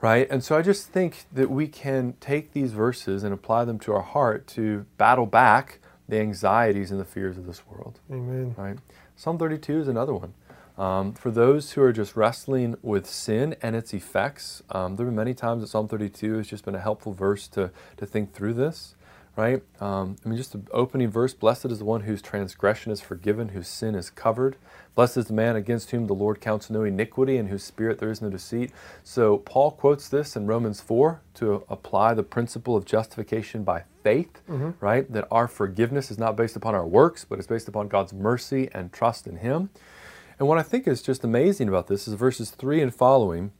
right? 0.00 0.26
And 0.30 0.42
so 0.42 0.56
I 0.56 0.62
just 0.62 0.88
think 0.88 1.24
that 1.32 1.50
we 1.50 1.68
can 1.68 2.14
take 2.20 2.52
these 2.52 2.72
verses 2.72 3.22
and 3.22 3.32
apply 3.32 3.64
them 3.64 3.78
to 3.80 3.92
our 3.92 4.02
heart 4.02 4.46
to 4.48 4.86
battle 4.98 5.26
back 5.26 5.78
the 6.08 6.18
anxieties 6.18 6.90
and 6.90 7.00
the 7.00 7.04
fears 7.04 7.36
of 7.36 7.46
this 7.46 7.66
world. 7.66 8.00
Amen. 8.10 8.54
Right? 8.56 8.78
Psalm 9.16 9.38
32 9.38 9.80
is 9.80 9.88
another 9.88 10.14
one. 10.14 10.34
Um, 10.78 11.14
for 11.14 11.30
those 11.30 11.72
who 11.72 11.82
are 11.82 11.92
just 11.92 12.16
wrestling 12.16 12.76
with 12.82 13.06
sin 13.08 13.56
and 13.62 13.74
its 13.74 13.94
effects, 13.94 14.62
um, 14.70 14.96
there 14.96 15.06
have 15.06 15.12
been 15.12 15.16
many 15.16 15.32
times 15.32 15.62
that 15.62 15.68
Psalm 15.68 15.88
32 15.88 16.36
has 16.36 16.48
just 16.48 16.64
been 16.66 16.74
a 16.74 16.80
helpful 16.80 17.14
verse 17.14 17.48
to, 17.48 17.70
to 17.96 18.04
think 18.04 18.34
through 18.34 18.54
this 18.54 18.94
right? 19.36 19.62
Um, 19.80 20.16
I 20.24 20.28
mean, 20.28 20.38
just 20.38 20.52
the 20.52 20.62
opening 20.72 21.10
verse 21.10 21.34
Blessed 21.34 21.66
is 21.66 21.78
the 21.78 21.84
one 21.84 22.02
whose 22.02 22.22
transgression 22.22 22.90
is 22.90 23.00
forgiven, 23.00 23.50
whose 23.50 23.68
sin 23.68 23.94
is 23.94 24.10
covered. 24.10 24.56
Blessed 24.96 25.18
is 25.18 25.26
the 25.26 25.34
man 25.34 25.56
against 25.56 25.90
whom 25.90 26.06
the 26.06 26.14
Lord 26.14 26.40
counts 26.40 26.70
no 26.70 26.82
iniquity, 26.82 27.36
and 27.36 27.50
whose 27.50 27.62
spirit 27.62 27.98
there 27.98 28.10
is 28.10 28.22
no 28.22 28.30
deceit. 28.30 28.72
So, 29.04 29.36
Paul 29.36 29.70
quotes 29.72 30.08
this 30.08 30.34
in 30.34 30.46
Romans 30.46 30.80
4 30.80 31.20
to 31.34 31.64
apply 31.68 32.14
the 32.14 32.22
principle 32.22 32.74
of 32.74 32.86
justification 32.86 33.62
by 33.62 33.84
faith, 34.02 34.40
mm-hmm. 34.48 34.70
right? 34.80 35.12
That 35.12 35.28
our 35.30 35.48
forgiveness 35.48 36.10
is 36.10 36.18
not 36.18 36.34
based 36.34 36.56
upon 36.56 36.74
our 36.74 36.86
works, 36.86 37.26
but 37.26 37.38
it's 37.38 37.46
based 37.46 37.68
upon 37.68 37.88
God's 37.88 38.14
mercy 38.14 38.70
and 38.72 38.90
trust 38.90 39.26
in 39.26 39.36
Him. 39.36 39.68
And 40.38 40.48
what 40.48 40.58
I 40.58 40.62
think 40.62 40.88
is 40.88 41.02
just 41.02 41.22
amazing 41.22 41.68
about 41.68 41.88
this 41.88 42.08
is 42.08 42.14
verses 42.14 42.50
3 42.50 42.80
and 42.80 42.94
following 42.94 43.52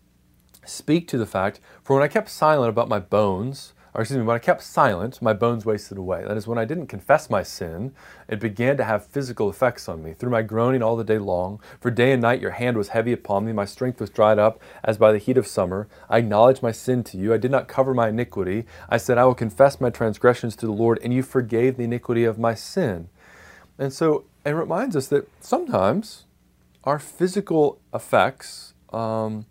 speak 0.65 1.07
to 1.09 1.19
the 1.19 1.27
fact, 1.27 1.61
for 1.83 1.95
when 1.95 2.03
I 2.03 2.09
kept 2.09 2.31
silent 2.31 2.71
about 2.71 2.89
my 2.89 2.99
bones, 2.99 3.75
or 3.97 4.03
excuse 4.03 4.19
me, 4.19 4.27
when 4.27 4.37
I 4.37 4.41
kept 4.41 4.63
silent, 4.63 5.23
my 5.23 5.33
bones 5.33 5.65
wasted 5.65 5.97
away. 5.97 6.23
That 6.23 6.37
is, 6.37 6.47
when 6.47 6.59
I 6.59 6.67
didn't 6.67 6.89
confess 6.89 7.31
my 7.31 7.43
sin, 7.43 7.95
it 8.29 8.39
began 8.39 8.77
to 8.77 8.85
have 8.85 9.07
physical 9.07 9.49
effects 9.49 9.89
on 9.89 10.03
me. 10.03 10.13
Through 10.13 10.33
my 10.33 10.43
groaning 10.43 10.83
all 10.83 10.97
the 10.97 11.03
day 11.03 11.17
long, 11.17 11.61
for 11.81 11.91
day 11.91 12.13
and 12.13 12.21
night 12.21 12.43
your 12.43 12.51
hand 12.51 12.77
was 12.77 12.89
heavy 12.89 13.15
upon 13.15 13.47
me, 13.47 13.55
my 13.55 13.65
strength 13.65 13.99
was 13.99 14.11
dried 14.11 14.39
up 14.39 14.61
as 14.85 14.99
by 14.99 15.13
the 15.13 15.19
heat 15.19 15.39
of 15.39 15.47
summer. 15.47 15.89
I 16.11 16.19
acknowledged 16.19 16.63
my 16.63 16.73
sin 16.73 17.05
to 17.05 17.17
you, 17.17 17.33
I 17.33 17.39
did 17.39 17.51
not 17.51 17.69
cover 17.69 17.95
my 17.95 18.11
iniquity. 18.11 18.67
I 18.91 18.99
said, 18.99 19.17
I 19.17 19.25
will 19.25 19.35
confess 19.35 19.81
my 19.81 19.89
transgressions 19.89 20.57
to 20.57 20.67
the 20.67 20.73
Lord, 20.73 21.01
and 21.03 21.15
you 21.15 21.23
forgave 21.23 21.79
the 21.79 21.85
iniquity 21.85 22.25
of 22.25 22.39
my 22.39 22.55
sin. 22.55 23.09
And 23.79 23.95
so 23.95 24.27
it 24.45 24.51
reminds 24.51 24.95
us 24.95 25.07
that 25.07 25.27
sometimes 25.41 26.27
our 26.85 26.99
physical 26.99 27.81
effects 27.95 28.75
um, 28.93 29.47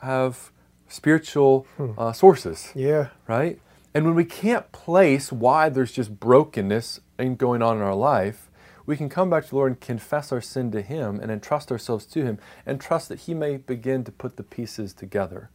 have 0.00 0.50
spiritual 0.88 1.66
hmm. 1.76 1.90
uh, 1.98 2.14
sources. 2.14 2.72
Yeah. 2.74 3.08
Right? 3.28 3.60
And 3.94 4.06
when 4.06 4.14
we 4.14 4.24
can't 4.24 4.72
place 4.72 5.30
why 5.30 5.68
there's 5.68 5.92
just 5.92 6.18
brokenness 6.18 7.00
going 7.36 7.62
on 7.62 7.76
in 7.76 7.82
our 7.82 7.94
life, 7.94 8.50
we 8.86 8.96
can 8.96 9.08
come 9.08 9.30
back 9.30 9.44
to 9.44 9.50
the 9.50 9.56
Lord 9.56 9.72
and 9.72 9.80
confess 9.80 10.32
our 10.32 10.40
sin 10.40 10.72
to 10.72 10.82
Him 10.82 11.20
and 11.20 11.30
entrust 11.30 11.70
ourselves 11.70 12.04
to 12.06 12.24
Him 12.24 12.38
and 12.66 12.80
trust 12.80 13.08
that 13.08 13.20
He 13.20 13.34
may 13.34 13.56
begin 13.56 14.02
to 14.04 14.12
put 14.12 14.36
the 14.36 14.42
pieces 14.42 14.92
together. 14.92 15.50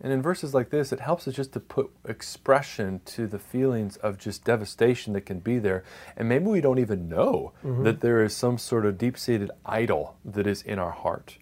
And 0.00 0.12
in 0.12 0.22
verses 0.22 0.54
like 0.54 0.70
this, 0.70 0.92
it 0.92 1.00
helps 1.00 1.28
us 1.28 1.34
just 1.34 1.52
to 1.52 1.60
put 1.60 1.90
expression 2.06 3.00
to 3.06 3.26
the 3.26 3.38
feelings 3.38 3.96
of 3.98 4.18
just 4.18 4.44
devastation 4.44 5.12
that 5.12 5.26
can 5.26 5.40
be 5.40 5.58
there. 5.58 5.84
And 6.16 6.28
maybe 6.28 6.46
we 6.46 6.62
don't 6.62 6.78
even 6.78 7.08
know 7.08 7.52
mm-hmm. 7.64 7.84
that 7.84 8.00
there 8.00 8.22
is 8.24 8.34
some 8.34 8.56
sort 8.56 8.86
of 8.86 8.96
deep 8.96 9.18
seated 9.18 9.50
idol 9.66 10.16
that 10.24 10.46
is 10.46 10.62
in 10.62 10.78
our 10.78 10.92
heart. 10.92 11.36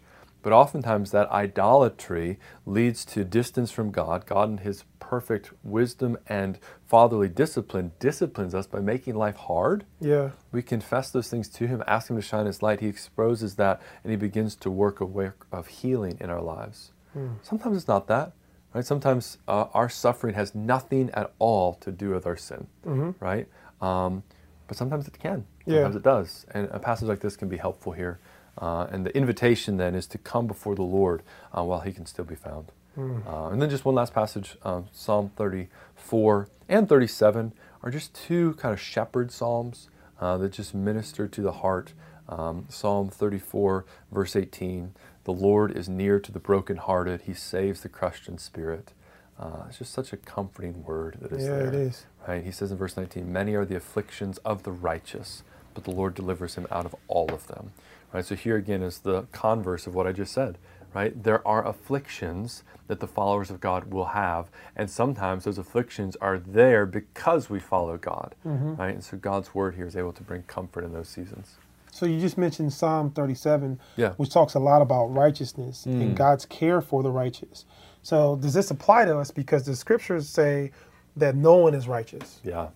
But 0.49 0.55
oftentimes 0.55 1.11
that 1.11 1.31
idolatry 1.31 2.39
leads 2.65 3.05
to 3.05 3.23
distance 3.23 3.71
from 3.71 3.91
God. 3.91 4.25
God, 4.25 4.49
in 4.49 4.57
His 4.57 4.85
perfect 4.99 5.53
wisdom 5.63 6.17
and 6.27 6.59
fatherly 6.87 7.29
discipline, 7.29 7.93
disciplines 7.99 8.55
us 8.55 8.67
by 8.67 8.81
making 8.81 9.15
life 9.15 9.37
hard. 9.37 9.85
Yeah. 10.01 10.31
We 10.51 10.63
confess 10.63 11.11
those 11.11 11.29
things 11.29 11.51
to 11.51 11.67
Him, 11.67 11.85
ask 11.87 12.09
Him 12.09 12.17
to 12.17 12.23
shine 12.23 12.47
His 12.47 12.63
light. 12.63 12.81
He 12.81 12.87
exposes 12.87 13.57
that, 13.57 13.83
and 14.03 14.11
He 14.11 14.17
begins 14.17 14.57
to 14.57 14.71
work 14.71 15.03
a 15.03 15.05
work 15.05 15.47
of 15.53 15.67
healing 15.67 16.17
in 16.19 16.31
our 16.31 16.41
lives. 16.41 16.93
Hmm. 17.13 17.33
Sometimes 17.43 17.77
it's 17.77 17.89
not 17.89 18.07
that. 18.07 18.33
Right? 18.73 18.87
Sometimes 18.87 19.37
uh, 19.47 19.67
our 19.75 19.91
suffering 19.91 20.35
has 20.35 20.55
nothing 20.55 21.11
at 21.13 21.31
all 21.39 21.75
to 21.75 21.93
do 21.93 22.09
with 22.09 22.25
our 22.25 22.39
sin, 22.39 22.67
mm-hmm. 22.87 23.23
right? 23.23 23.47
Um, 23.83 24.23
but 24.67 24.79
sometimes 24.79 25.07
it 25.09 25.19
can. 25.19 25.45
Sometimes 25.67 25.95
yeah. 25.95 25.99
it 25.99 26.03
does. 26.03 26.47
And 26.53 26.71
a 26.73 26.79
passage 26.79 27.07
like 27.07 27.21
this 27.21 27.37
can 27.37 27.51
be 27.51 27.59
helpful 27.59 27.93
here. 27.93 28.19
Uh, 28.61 28.87
and 28.91 29.07
the 29.07 29.17
invitation 29.17 29.77
then 29.77 29.95
is 29.95 30.07
to 30.09 30.19
come 30.19 30.47
before 30.47 30.75
the 30.75 30.83
Lord 30.83 31.23
uh, 31.57 31.63
while 31.63 31.81
he 31.81 31.93
can 31.93 32.07
still 32.07 32.25
be 32.25 32.35
found. 32.35 32.73
Mm. 32.97 33.27
Uh, 33.27 33.49
and 33.51 33.63
then 33.63 33.71
just 33.71 33.85
one 33.85 33.95
last 33.95 34.13
passage 34.13 34.57
um, 34.65 34.87
Psalm 34.93 35.31
34 35.37 36.49
and 36.69 36.89
37 36.89 37.53
are 37.83 37.91
just 37.91 38.15
two 38.15 38.55
kind 38.55 38.73
of 38.73 38.81
shepherd 38.81 39.31
psalms 39.31 39.89
uh, 40.21 40.37
that 40.39 40.53
just 40.53 40.75
minister 40.75 41.29
to 41.29 41.41
the 41.41 41.53
heart. 41.53 41.93
Um, 42.29 42.67
Psalm 42.69 43.09
34, 43.09 43.87
verse 44.13 44.37
18 44.37 44.95
The 45.25 45.33
Lord 45.33 45.77
is 45.77 45.89
near 45.89 46.19
to 46.19 46.33
the 46.33 46.41
brokenhearted, 46.41 47.23
he 47.23 47.35
saves 47.35 47.83
the 47.83 47.89
crushed 47.89 48.29
in 48.29 48.39
spirit. 48.39 48.93
Uh, 49.39 49.65
it's 49.69 49.79
just 49.79 49.93
such 49.93 50.13
a 50.13 50.17
comforting 50.17 50.83
word 50.83 51.19
that 51.21 51.31
is 51.31 51.45
yeah, 51.45 51.51
there. 51.51 51.69
it 51.69 51.75
is. 51.75 52.07
Right? 52.27 52.43
He 52.45 52.51
says 52.51 52.73
in 52.73 52.77
verse 52.77 52.97
19, 52.97 53.33
Many 53.33 53.55
are 53.55 53.65
the 53.65 53.77
afflictions 53.77 54.39
of 54.39 54.65
the 54.65 54.73
righteous, 54.73 55.45
but 55.79 55.91
the 55.91 55.97
Lord 55.97 56.15
delivers 56.15 56.57
him 56.57 56.67
out 56.73 56.87
of 56.87 56.97
all 57.07 57.33
of 57.33 57.47
them. 57.47 57.73
Right? 58.13 58.25
So 58.25 58.35
here 58.35 58.57
again 58.57 58.83
is 58.83 58.99
the 58.99 59.23
converse 59.33 59.87
of 59.87 59.95
what 59.95 60.07
I 60.07 60.13
just 60.13 60.33
said. 60.33 60.59
Right? 60.93 61.23
There 61.23 61.47
are 61.47 61.65
afflictions 61.67 62.65
that 62.89 62.99
the 62.99 63.07
followers 63.07 63.51
of 63.51 63.61
God 63.61 63.93
will 63.93 64.07
have, 64.07 64.51
and 64.75 64.91
sometimes 64.91 65.45
those 65.45 65.59
afflictions 65.59 66.17
are 66.17 66.39
there 66.39 66.87
because 66.87 67.49
we 67.49 67.61
follow 67.61 67.97
God. 67.97 68.35
Mm-hmm. 68.45 68.75
Right? 68.75 68.95
And 68.95 69.05
so 69.05 69.17
God's 69.19 69.55
word 69.55 69.77
here 69.77 69.87
is 69.87 69.95
able 69.95 70.13
to 70.15 70.23
bring 70.23 70.43
comfort 70.45 70.83
in 70.83 70.93
those 70.93 71.09
seasons. 71.09 71.57
So 71.93 72.07
you 72.07 72.19
just 72.21 72.39
mentioned 72.39 72.73
Psalm 72.73 73.11
37, 73.11 73.79
yeah. 73.97 74.11
which 74.13 74.31
talks 74.31 74.55
a 74.55 74.59
lot 74.59 74.83
about 74.83 75.07
righteousness 75.07 75.85
mm. 75.87 76.01
and 76.01 76.17
God's 76.17 76.45
care 76.47 76.81
for 76.81 77.03
the 77.03 77.11
righteous. 77.11 77.65
So 78.03 78.37
does 78.37 78.55
this 78.55 78.71
apply 78.71 79.05
to 79.05 79.19
us? 79.19 79.31
Because 79.31 79.65
the 79.65 79.77
scriptures 79.77 80.29
say 80.29 80.73
that 81.17 81.35
no 81.35 81.57
one 81.57 81.75
is 81.75 81.89
righteous. 81.89 82.41
Yeah. 82.45 82.69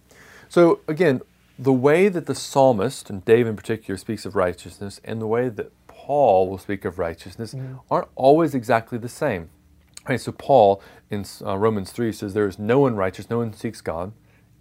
So 0.49 0.81
again, 0.89 1.23
the 1.63 1.73
way 1.73 2.09
that 2.09 2.27
the 2.27 2.35
psalmist, 2.35 3.09
and 3.09 3.25
David 3.25 3.51
in 3.51 3.57
particular, 3.57 3.97
speaks 3.97 4.27
of 4.27 4.35
righteousness, 4.35 5.01
and 5.05 5.21
the 5.21 5.27
way 5.27 5.49
that 5.49 5.73
Paul 5.87 6.49
will 6.49 6.59
speak 6.59 6.85
of 6.85 6.99
righteousness 6.99 7.55
mm-hmm. 7.55 7.77
aren't 7.89 8.09
always 8.17 8.55
exactly 8.55 8.99
the 8.99 9.09
same. 9.09 9.51
Right, 10.09 10.21
so 10.21 10.33
Paul 10.33 10.83
in 11.11 11.25
uh, 11.45 11.57
Romans 11.57 11.93
3 11.93 12.11
says, 12.11 12.35
There 12.35 12.49
is 12.49 12.59
no 12.59 12.81
one 12.81 12.97
righteous, 12.97 13.31
no 13.31 13.39
one 13.39 13.53
seeks 13.53 13.81
God. 13.81 14.13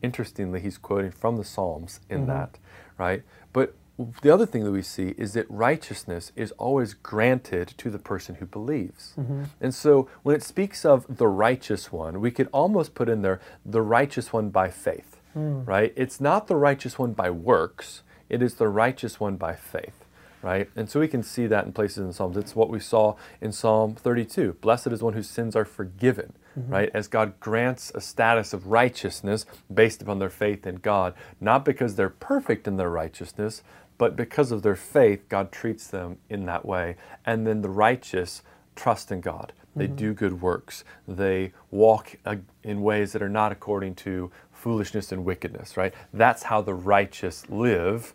Interestingly, 0.03 0.59
he's 0.59 0.77
quoting 0.77 1.11
from 1.11 1.37
the 1.37 1.43
Psalms 1.43 1.99
in 2.07 2.19
mm-hmm. 2.19 2.27
that, 2.27 2.59
right? 2.99 3.23
But 3.51 3.73
the 4.21 4.31
other 4.31 4.45
thing 4.45 4.63
that 4.63 4.71
we 4.71 4.83
see 4.83 5.15
is 5.17 5.33
that 5.33 5.49
righteousness 5.49 6.31
is 6.35 6.51
always 6.53 6.93
granted 6.93 7.73
to 7.79 7.89
the 7.89 7.99
person 7.99 8.35
who 8.35 8.45
believes. 8.45 9.13
Mm-hmm. 9.19 9.45
And 9.59 9.73
so 9.73 10.07
when 10.21 10.35
it 10.35 10.43
speaks 10.43 10.85
of 10.85 11.17
the 11.17 11.27
righteous 11.27 11.91
one, 11.91 12.21
we 12.21 12.29
could 12.29 12.49
almost 12.51 12.93
put 12.93 13.09
in 13.09 13.23
there 13.23 13.41
the 13.65 13.81
righteous 13.81 14.31
one 14.31 14.49
by 14.49 14.69
faith 14.69 15.10
mm. 15.35 15.67
right? 15.67 15.93
It's 15.95 16.21
not 16.21 16.47
the 16.47 16.55
righteous 16.55 16.97
one 16.97 17.13
by 17.13 17.29
works, 17.29 18.03
it 18.29 18.41
is 18.41 18.55
the 18.55 18.67
righteous 18.67 19.19
one 19.19 19.35
by 19.35 19.55
faith, 19.55 20.05
right? 20.41 20.69
And 20.75 20.89
so 20.89 20.99
we 20.99 21.07
can 21.07 21.23
see 21.23 21.47
that 21.47 21.65
in 21.65 21.73
places 21.73 21.97
in 21.97 22.13
Psalms. 22.13 22.37
It's 22.37 22.55
what 22.55 22.69
we 22.69 22.79
saw 22.79 23.15
in 23.41 23.51
Psalm 23.51 23.95
32. 23.95 24.53
Blessed 24.61 24.87
is 24.87 25.03
one 25.03 25.13
whose 25.13 25.29
sins 25.29 25.55
are 25.55 25.65
forgiven, 25.65 26.33
mm-hmm. 26.57 26.71
right? 26.71 26.91
As 26.93 27.07
God 27.07 27.39
grants 27.39 27.91
a 27.93 28.01
status 28.01 28.53
of 28.53 28.67
righteousness 28.67 29.45
based 29.73 30.01
upon 30.01 30.19
their 30.19 30.29
faith 30.29 30.65
in 30.65 30.75
God, 30.75 31.13
not 31.39 31.65
because 31.65 31.95
they're 31.95 32.09
perfect 32.09 32.67
in 32.67 32.77
their 32.77 32.89
righteousness, 32.89 33.63
but 33.97 34.15
because 34.15 34.51
of 34.51 34.63
their 34.63 34.75
faith, 34.75 35.29
God 35.29 35.51
treats 35.51 35.85
them 35.85 36.17
in 36.27 36.45
that 36.45 36.65
way. 36.65 36.95
And 37.25 37.45
then 37.45 37.61
the 37.61 37.69
righteous 37.69 38.41
trust 38.75 39.11
in 39.11 39.21
God. 39.21 39.53
They 39.75 39.87
do 39.87 40.13
good 40.13 40.41
works. 40.41 40.83
They 41.07 41.53
walk 41.69 42.15
in 42.63 42.81
ways 42.81 43.13
that 43.13 43.21
are 43.21 43.29
not 43.29 43.51
according 43.51 43.95
to 43.95 44.31
foolishness 44.51 45.11
and 45.11 45.23
wickedness, 45.25 45.77
right? 45.77 45.93
That's 46.13 46.43
how 46.43 46.61
the 46.61 46.73
righteous 46.73 47.49
live, 47.49 48.13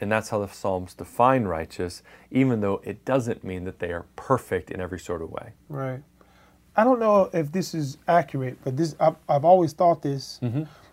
and 0.00 0.12
that's 0.12 0.28
how 0.28 0.40
the 0.40 0.48
Psalms 0.48 0.94
define 0.94 1.44
righteous, 1.44 2.02
even 2.30 2.60
though 2.60 2.80
it 2.84 3.04
doesn't 3.04 3.42
mean 3.42 3.64
that 3.64 3.78
they 3.78 3.92
are 3.92 4.04
perfect 4.14 4.70
in 4.70 4.80
every 4.80 4.98
sort 4.98 5.22
of 5.22 5.30
way. 5.30 5.52
Right. 5.68 6.02
I 6.76 6.84
don't 6.84 7.00
know 7.00 7.28
if 7.32 7.50
this 7.50 7.74
is 7.74 7.98
accurate, 8.06 8.58
but 8.62 8.76
this 8.76 8.94
I've, 9.00 9.16
I've 9.28 9.44
always 9.44 9.72
thought 9.72 10.02
this 10.02 10.38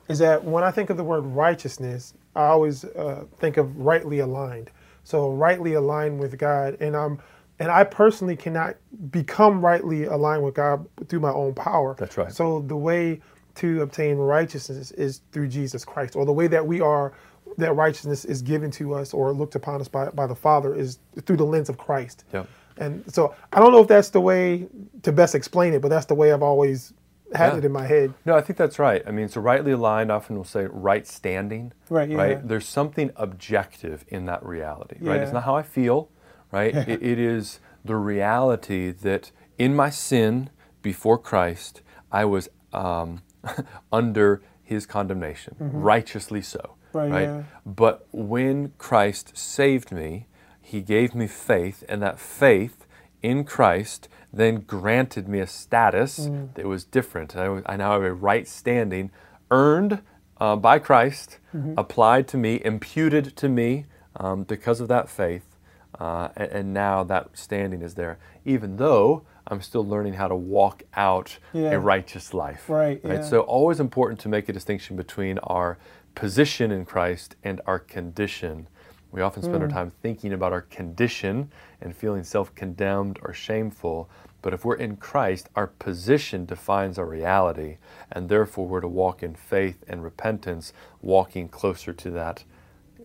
is 0.09 0.19
that 0.19 0.43
when 0.43 0.63
I 0.63 0.71
think 0.71 0.89
of 0.89 0.97
the 0.97 1.03
word 1.03 1.21
righteousness, 1.21 2.13
I 2.35 2.45
always 2.45 2.83
uh, 2.85 3.25
think 3.39 3.57
of 3.57 3.77
rightly 3.77 4.19
aligned. 4.19 4.71
So 5.03 5.31
rightly 5.31 5.73
aligned 5.73 6.19
with 6.19 6.37
God, 6.37 6.77
and 6.81 6.95
I'm 6.95 7.19
and 7.59 7.71
I 7.71 7.83
personally 7.83 8.35
cannot 8.35 8.75
become 9.11 9.63
rightly 9.63 10.05
aligned 10.05 10.43
with 10.43 10.53
God 10.55 10.87
through 11.07 11.19
my 11.21 11.31
own 11.31 11.53
power. 11.53 11.95
That's 11.97 12.17
right. 12.17 12.31
So 12.31 12.61
the 12.61 12.77
way 12.77 13.21
to 13.55 13.81
obtain 13.81 14.17
righteousness 14.17 14.91
is 14.91 15.21
through 15.31 15.47
Jesus 15.47 15.83
Christ, 15.83 16.15
or 16.15 16.25
the 16.25 16.33
way 16.33 16.47
that 16.47 16.65
we 16.65 16.81
are 16.81 17.13
that 17.57 17.73
righteousness 17.73 18.23
is 18.25 18.41
given 18.43 18.69
to 18.69 18.93
us 18.93 19.13
or 19.13 19.31
looked 19.31 19.55
upon 19.55 19.81
us 19.81 19.87
by, 19.87 20.09
by 20.09 20.27
the 20.27 20.35
Father 20.35 20.75
is 20.75 20.99
through 21.25 21.37
the 21.37 21.45
lens 21.45 21.69
of 21.69 21.77
Christ. 21.77 22.23
Yep. 22.33 22.47
And 22.77 23.11
so 23.11 23.33
I 23.51 23.59
don't 23.59 23.71
know 23.71 23.81
if 23.81 23.87
that's 23.87 24.09
the 24.09 24.21
way 24.21 24.67
to 25.01 25.11
best 25.11 25.33
explain 25.33 25.73
it, 25.73 25.81
but 25.81 25.87
that's 25.89 26.05
the 26.05 26.13
way 26.13 26.31
I've 26.31 26.43
always 26.43 26.93
had 27.33 27.53
Yeah. 27.53 27.57
it 27.57 27.65
in 27.65 27.71
my 27.71 27.87
head. 27.87 28.13
No, 28.25 28.35
I 28.35 28.41
think 28.41 28.57
that's 28.57 28.77
right. 28.77 29.01
I 29.07 29.11
mean, 29.11 29.27
so 29.27 29.41
rightly 29.41 29.71
aligned 29.71 30.11
often 30.11 30.35
will 30.37 30.43
say 30.43 30.67
right 30.69 31.07
standing. 31.07 31.73
Right, 31.89 32.09
yeah. 32.09 32.17
Right. 32.17 32.47
There's 32.47 32.67
something 32.67 33.09
objective 33.15 34.05
in 34.09 34.25
that 34.25 34.45
reality. 34.45 34.97
Right. 35.01 35.19
It's 35.21 35.33
not 35.33 35.43
how 35.43 35.55
I 35.55 35.63
feel. 35.63 36.09
Right. 36.51 36.73
it, 36.75 37.01
it 37.03 37.19
is 37.19 37.59
the 37.83 37.95
reality 37.95 38.91
that 38.91 39.31
in 39.57 39.75
my 39.75 39.89
sin 39.89 40.49
before 40.81 41.17
Christ, 41.17 41.81
I 42.11 42.25
was 42.25 42.49
um, 42.73 43.21
under 43.91 44.41
His 44.63 44.85
condemnation, 44.85 45.55
righteously 45.59 46.41
so. 46.41 46.59
Mm-hmm. 46.93 46.97
Right, 46.97 47.23
yeah. 47.23 47.43
But 47.65 48.07
when 48.11 48.71
Christ 48.77 49.37
saved 49.37 49.91
me, 49.91 50.27
He 50.61 50.81
gave 50.81 51.13
me 51.13 51.27
faith, 51.27 51.83
and 51.89 52.01
that 52.01 52.19
faith 52.19 52.85
in 53.21 53.43
Christ 53.43 54.07
then 54.33 54.61
granted 54.61 55.27
me 55.27 55.39
a 55.39 55.47
status 55.47 56.27
Mm. 56.27 56.53
that 56.55 56.65
was 56.65 56.83
different. 56.83 57.35
I, 57.35 57.61
I 57.65 57.75
now 57.77 57.93
have 57.93 58.03
a 58.03 58.13
right 58.13 58.47
standing, 58.47 59.11
earned 59.51 60.01
uh, 60.39 60.55
by 60.55 60.79
Christ, 60.79 61.39
Mm-hmm. 61.55 61.73
applied 61.77 62.27
to 62.29 62.37
me, 62.37 62.61
imputed 62.63 63.35
to 63.37 63.49
me 63.49 63.85
um, 64.17 64.43
because 64.43 64.79
of 64.79 64.87
that 64.89 65.09
faith, 65.09 65.46
uh, 65.99 66.29
and, 66.35 66.51
and 66.51 66.73
now 66.73 67.03
that 67.03 67.29
standing 67.33 67.81
is 67.81 67.95
there, 67.95 68.17
even 68.45 68.77
though 68.77 69.23
I'm 69.47 69.61
still 69.61 69.85
learning 69.85 70.13
how 70.13 70.27
to 70.27 70.35
walk 70.35 70.83
out 70.95 71.37
Yeah. 71.53 71.71
a 71.71 71.79
righteous 71.79 72.33
life. 72.33 72.69
Right, 72.69 72.99
yeah. 73.03 73.21
So 73.21 73.41
always 73.41 73.79
important 73.79 74.19
to 74.21 74.29
make 74.29 74.49
a 74.49 74.53
distinction 74.53 74.95
between 74.97 75.37
our 75.39 75.77
position 76.15 76.71
in 76.71 76.83
Christ 76.85 77.35
and 77.43 77.61
our 77.65 77.79
condition. 77.79 78.67
We 79.11 79.21
often 79.21 79.41
spend 79.41 79.57
Hmm. 79.57 79.61
our 79.63 79.69
time 79.69 79.91
thinking 80.01 80.33
about 80.33 80.51
our 80.51 80.61
condition 80.63 81.49
and 81.81 81.95
feeling 81.95 82.23
self 82.23 82.53
condemned 82.55 83.19
or 83.23 83.33
shameful. 83.33 84.09
But 84.41 84.53
if 84.53 84.65
we're 84.65 84.75
in 84.75 84.97
Christ, 84.97 85.49
our 85.55 85.67
position 85.67 86.45
defines 86.45 86.99
our 86.99 87.05
reality, 87.05 87.77
and 88.11 88.29
therefore 88.29 88.67
we're 88.67 88.81
to 88.81 88.87
walk 88.87 89.23
in 89.23 89.33
faith 89.33 89.83
and 89.87 90.03
repentance, 90.03 90.73
walking 91.01 91.47
closer 91.49 91.93
to 91.93 92.11
that 92.11 92.43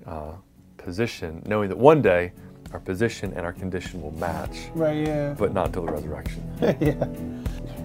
uh, 0.07 0.33
position, 0.77 1.43
knowing 1.47 1.69
that 1.69 1.79
one 1.79 2.03
day 2.03 2.33
our 2.73 2.81
position 2.81 3.33
and 3.35 3.45
our 3.47 3.53
condition 3.53 4.01
will 4.03 4.13
match, 4.13 4.69
Right, 4.75 5.07
yeah. 5.07 5.35
but 5.39 5.53
not 5.53 5.67
until 5.67 5.87
the 5.87 5.93
resurrection. 5.93 6.43
yeah. 6.81 7.07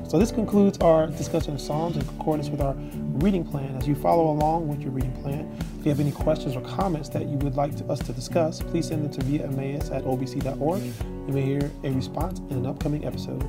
So 0.07 0.17
this 0.17 0.31
concludes 0.31 0.77
our 0.79 1.07
discussion 1.07 1.53
of 1.53 1.59
Psalms 1.61 1.97
in 1.97 2.01
accordance 2.03 2.47
with 2.49 2.61
our 2.61 2.73
reading 3.19 3.43
plan. 3.43 3.75
As 3.75 3.87
you 3.87 3.95
follow 3.95 4.31
along 4.31 4.67
with 4.69 4.79
your 4.81 4.91
reading 4.91 5.11
plan, 5.21 5.53
if 5.79 5.85
you 5.85 5.89
have 5.91 5.99
any 5.99 6.11
questions 6.13 6.55
or 6.55 6.61
comments 6.61 7.09
that 7.09 7.23
you 7.27 7.37
would 7.39 7.55
like 7.55 7.75
to, 7.77 7.85
us 7.85 7.99
to 7.99 8.13
discuss, 8.13 8.61
please 8.61 8.87
send 8.87 9.03
them 9.03 9.11
to 9.11 9.21
via 9.25 9.43
Emmaus 9.45 9.89
at 9.89 10.03
obc.org. 10.05 10.81
You 10.83 11.33
may 11.33 11.41
hear 11.41 11.71
a 11.83 11.91
response 11.91 12.39
in 12.49 12.57
an 12.57 12.65
upcoming 12.65 13.05
episode. 13.05 13.43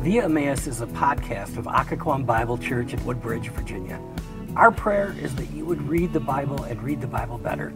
Via 0.00 0.24
Emmaus 0.24 0.66
is 0.66 0.80
a 0.80 0.86
podcast 0.88 1.56
of 1.58 1.66
Occoquan 1.66 2.24
Bible 2.24 2.56
Church 2.58 2.92
in 2.94 3.04
Woodbridge, 3.04 3.48
Virginia. 3.50 4.00
Our 4.56 4.70
prayer 4.70 5.14
is 5.20 5.34
that 5.36 5.50
you 5.50 5.64
would 5.66 5.82
read 5.82 6.12
the 6.12 6.20
Bible 6.20 6.62
and 6.64 6.82
read 6.82 7.00
the 7.00 7.06
Bible 7.06 7.38
better. 7.38 7.72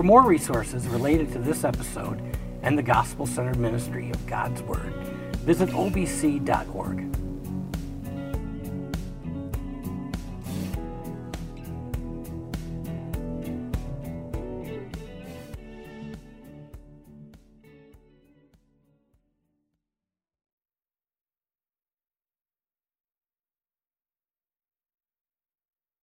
For 0.00 0.04
more 0.04 0.22
resources 0.22 0.88
related 0.88 1.30
to 1.32 1.38
this 1.38 1.62
episode 1.62 2.22
and 2.62 2.78
the 2.78 2.82
gospel 2.82 3.26
centered 3.26 3.58
ministry 3.58 4.08
of 4.10 4.26
God's 4.26 4.62
Word, 4.62 4.94
visit 5.44 5.68
obc.org. 5.68 7.19